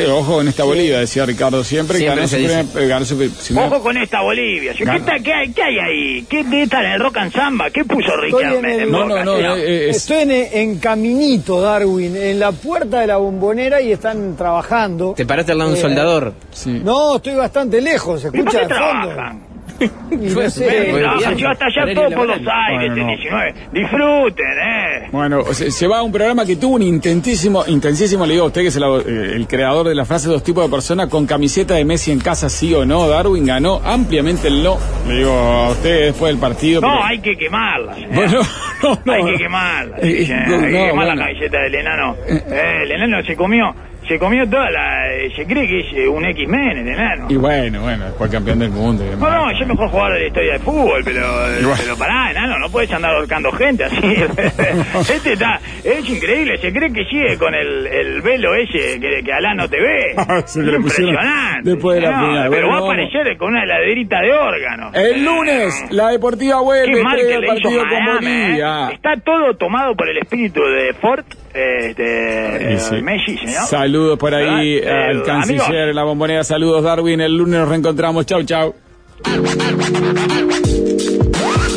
ojo 0.00 0.40
en 0.40 0.48
esta 0.48 0.64
Bolivia, 0.64 0.98
decía 1.00 1.24
Ricardo 1.26 1.62
siempre. 1.64 1.98
Siempre 1.98 2.16
ganó 2.16 2.28
su 2.28 2.34
se 2.34 2.40
dice. 2.40 2.64
primer- 2.72 2.88
ganó 2.88 3.04
su 3.04 3.16
pri- 3.18 3.28
su 3.30 3.54
primer- 3.54 3.64
Ojo 3.72 3.82
con 3.82 3.96
esta 3.96 4.20
Bolivia. 4.22 4.72
¿Qué, 4.76 4.82
está- 4.84 5.18
qué 5.22 5.32
hay, 5.32 5.52
qué 5.52 5.62
hay 5.62 5.78
ahí? 5.78 6.26
¿Qué, 6.28 6.40
está 6.62 6.80
en 6.84 6.92
el 6.92 7.00
rock 7.00 7.16
and 7.18 7.32
samba? 7.32 7.70
¿Qué 7.70 7.84
puso 7.84 8.16
Richard 8.16 8.54
en 8.58 8.64
el- 8.64 8.80
en 8.80 8.90
No, 8.90 9.04
no, 9.06 9.24
no, 9.24 9.36
señor? 9.36 9.58
eh, 9.58 9.62
eh, 9.86 9.90
es- 9.90 9.96
Estoy 9.98 10.18
en, 10.18 10.30
en 10.30 10.78
Caminito, 10.78 11.60
Darwin, 11.60 12.16
en 12.16 12.38
la 12.38 12.52
puerta 12.52 13.00
de 13.00 13.06
la 13.06 13.16
bombonera 13.18 13.80
y 13.80 13.92
están 13.92 14.36
trabajando. 14.36 15.14
Te 15.16 15.26
paraste 15.26 15.52
al 15.52 15.58
lado 15.58 15.70
de 15.70 15.74
un 15.74 15.78
Eh, 15.78 15.82
soldador. 15.82 16.34
sí. 16.52 16.80
No, 16.84 17.16
estoy 17.16 17.34
bastante 17.34 17.80
lejos, 17.80 18.20
se 18.22 18.28
¿Y 18.28 18.30
por 18.30 18.40
escucha 18.40 18.60
qué 18.60 18.66
de 18.68 18.74
fondo. 18.74 19.08
trabajan? 19.08 19.51
No 20.10 20.50
sé, 20.50 20.92
no, 20.92 21.18
bien. 21.18 21.36
yo 21.36 21.48
hasta 21.50 21.66
allá 21.66 21.82
Horario 21.82 21.94
todo 21.94 22.04
por 22.16 22.26
laboral. 22.28 22.44
los 22.44 22.54
aires, 22.54 22.90
Bueno, 22.90 23.10
el 23.10 23.16
19. 23.18 23.54
Disfruten, 23.72 24.46
eh. 24.62 25.08
Bueno, 25.12 25.44
se, 25.52 25.70
se 25.70 25.86
va 25.86 25.98
a 25.98 26.02
un 26.02 26.12
programa 26.12 26.44
que 26.44 26.56
tuvo 26.56 26.76
un 26.76 26.82
intentísimo, 26.82 27.64
intensísimo, 27.66 28.26
le 28.26 28.32
digo 28.34 28.44
a 28.44 28.48
usted 28.48 28.62
que 28.62 28.68
es 28.68 28.76
el, 28.76 28.82
eh, 28.84 29.32
el 29.36 29.46
creador 29.46 29.88
de 29.88 29.94
la 29.94 30.04
frase 30.04 30.28
dos 30.28 30.42
tipos 30.42 30.64
de 30.64 30.70
personas 30.70 31.08
con 31.08 31.26
camiseta 31.26 31.74
de 31.74 31.84
Messi 31.84 32.10
en 32.12 32.20
casa, 32.20 32.48
sí 32.48 32.72
o 32.74 32.84
no. 32.84 33.08
Darwin 33.08 33.44
ganó 33.46 33.80
ampliamente 33.84 34.48
el 34.48 34.62
no. 34.62 34.78
Le 35.08 35.16
digo 35.18 35.32
a 35.32 35.70
usted 35.70 36.06
después 36.06 36.32
del 36.32 36.40
partido. 36.40 36.80
No, 36.80 36.88
pero- 36.88 37.04
hay 37.04 37.18
que 37.20 37.36
quemarla. 37.36 37.94
señor. 37.94 38.14
Bueno, 38.14 38.40
no, 38.82 38.98
no. 39.04 39.12
Hay 39.12 39.24
que 39.24 39.36
quemarla. 39.38 39.96
Eh, 39.98 40.24
sí, 40.26 40.32
hay 40.32 40.44
que 40.60 40.70
quemar 40.70 40.94
bueno. 40.94 41.14
la 41.14 41.24
camiseta 41.26 41.60
del 41.62 41.74
enano. 41.74 42.16
Eh, 42.28 42.78
el 42.84 42.92
enano 42.92 43.22
se 43.24 43.36
comió, 43.36 43.74
se 44.08 44.18
comió 44.18 44.48
toda 44.48 44.70
la. 44.70 45.01
Eh, 45.26 45.32
Se 45.36 45.44
cree 45.46 45.66
que 45.66 45.80
es 45.80 45.86
eh, 45.94 46.08
un 46.08 46.24
X-Men 46.24 46.78
el 46.78 46.88
enano. 46.88 47.26
Y 47.28 47.36
bueno, 47.36 47.82
bueno, 47.82 48.04
después 48.06 48.30
campeón 48.30 48.58
del 48.58 48.70
mundo. 48.70 49.04
y 49.04 49.08
demás. 49.10 49.30
No, 49.30 49.46
no, 49.52 49.58
yo 49.58 49.66
mejor 49.66 49.88
jugador 49.88 50.14
de 50.14 50.20
la 50.20 50.26
historia 50.26 50.52
de 50.54 50.58
fútbol, 50.60 51.02
pero, 51.04 51.20
Igual. 51.60 51.78
pero 51.82 51.96
pará, 51.96 52.30
enano, 52.30 52.58
no 52.58 52.70
puedes 52.70 52.90
andar 52.92 53.14
ahorcando 53.14 53.52
gente 53.52 53.84
así. 53.84 53.96
este 55.12 55.32
está, 55.34 55.60
es 55.84 56.08
increíble, 56.08 56.58
se 56.58 56.72
cree 56.72 56.92
que 56.92 57.04
sigue 57.04 57.36
con 57.38 57.54
el, 57.54 57.86
el 57.86 58.22
velo 58.22 58.54
ese 58.54 59.00
que, 59.00 59.22
que 59.24 59.32
Alá 59.32 59.54
no 59.54 59.68
te 59.68 59.80
ve. 59.80 60.14
Se 60.46 60.60
que 60.60 60.66
le 60.66 60.80
pusieron 60.80 61.14
Impresionante. 61.14 61.70
después 61.70 61.96
de 61.96 62.02
la 62.02 62.10
No, 62.20 62.26
final. 62.26 62.50
Pero 62.50 62.50
Bueno, 62.50 62.68
va 62.68 62.72
a 62.76 62.80
vamos. 62.80 62.94
aparecer 62.94 63.36
con 63.38 63.48
una 63.48 63.62
heladerita 63.64 64.20
de 64.20 64.32
órgano. 64.32 64.90
El 64.94 65.24
lunes, 65.24 65.84
la 65.90 66.08
Deportiva 66.08 66.60
vuelve, 66.60 66.94
Qué 66.96 67.02
mal 67.02 67.16
que 67.16 67.24
le 67.24 67.46
hizo 67.46 67.46
partido 67.46 67.80
con 67.80 67.88
Miami, 68.04 68.26
¿eh? 68.26 68.42
Bolivia. 68.44 68.90
Está 68.92 69.14
todo 69.24 69.54
tomado 69.56 69.94
por 69.94 70.08
el 70.08 70.18
espíritu 70.18 70.60
de 70.62 70.92
Ford, 70.94 71.24
este, 71.54 72.72
Y 72.74 72.78
sí. 72.78 73.02
Messi, 73.02 73.38
señor. 73.38 73.62
Saludos 73.66 74.18
por 74.18 74.34
ahí 74.34 74.80
¿Verdad? 74.80 75.01
Al 75.02 75.18
Eh, 75.18 75.22
canciller, 75.24 75.60
amigos. 75.62 75.88
en 75.90 75.94
la 75.96 76.02
bombonera. 76.04 76.44
Saludos, 76.44 76.82
Darwin. 76.84 77.20
El 77.20 77.36
lunes 77.36 77.60
nos 77.60 77.68
reencontramos. 77.68 78.26
Chau, 78.26 78.42
chau. 78.44 78.74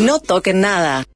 No 0.01 0.19
toquen 0.19 0.61
nada. 0.61 1.05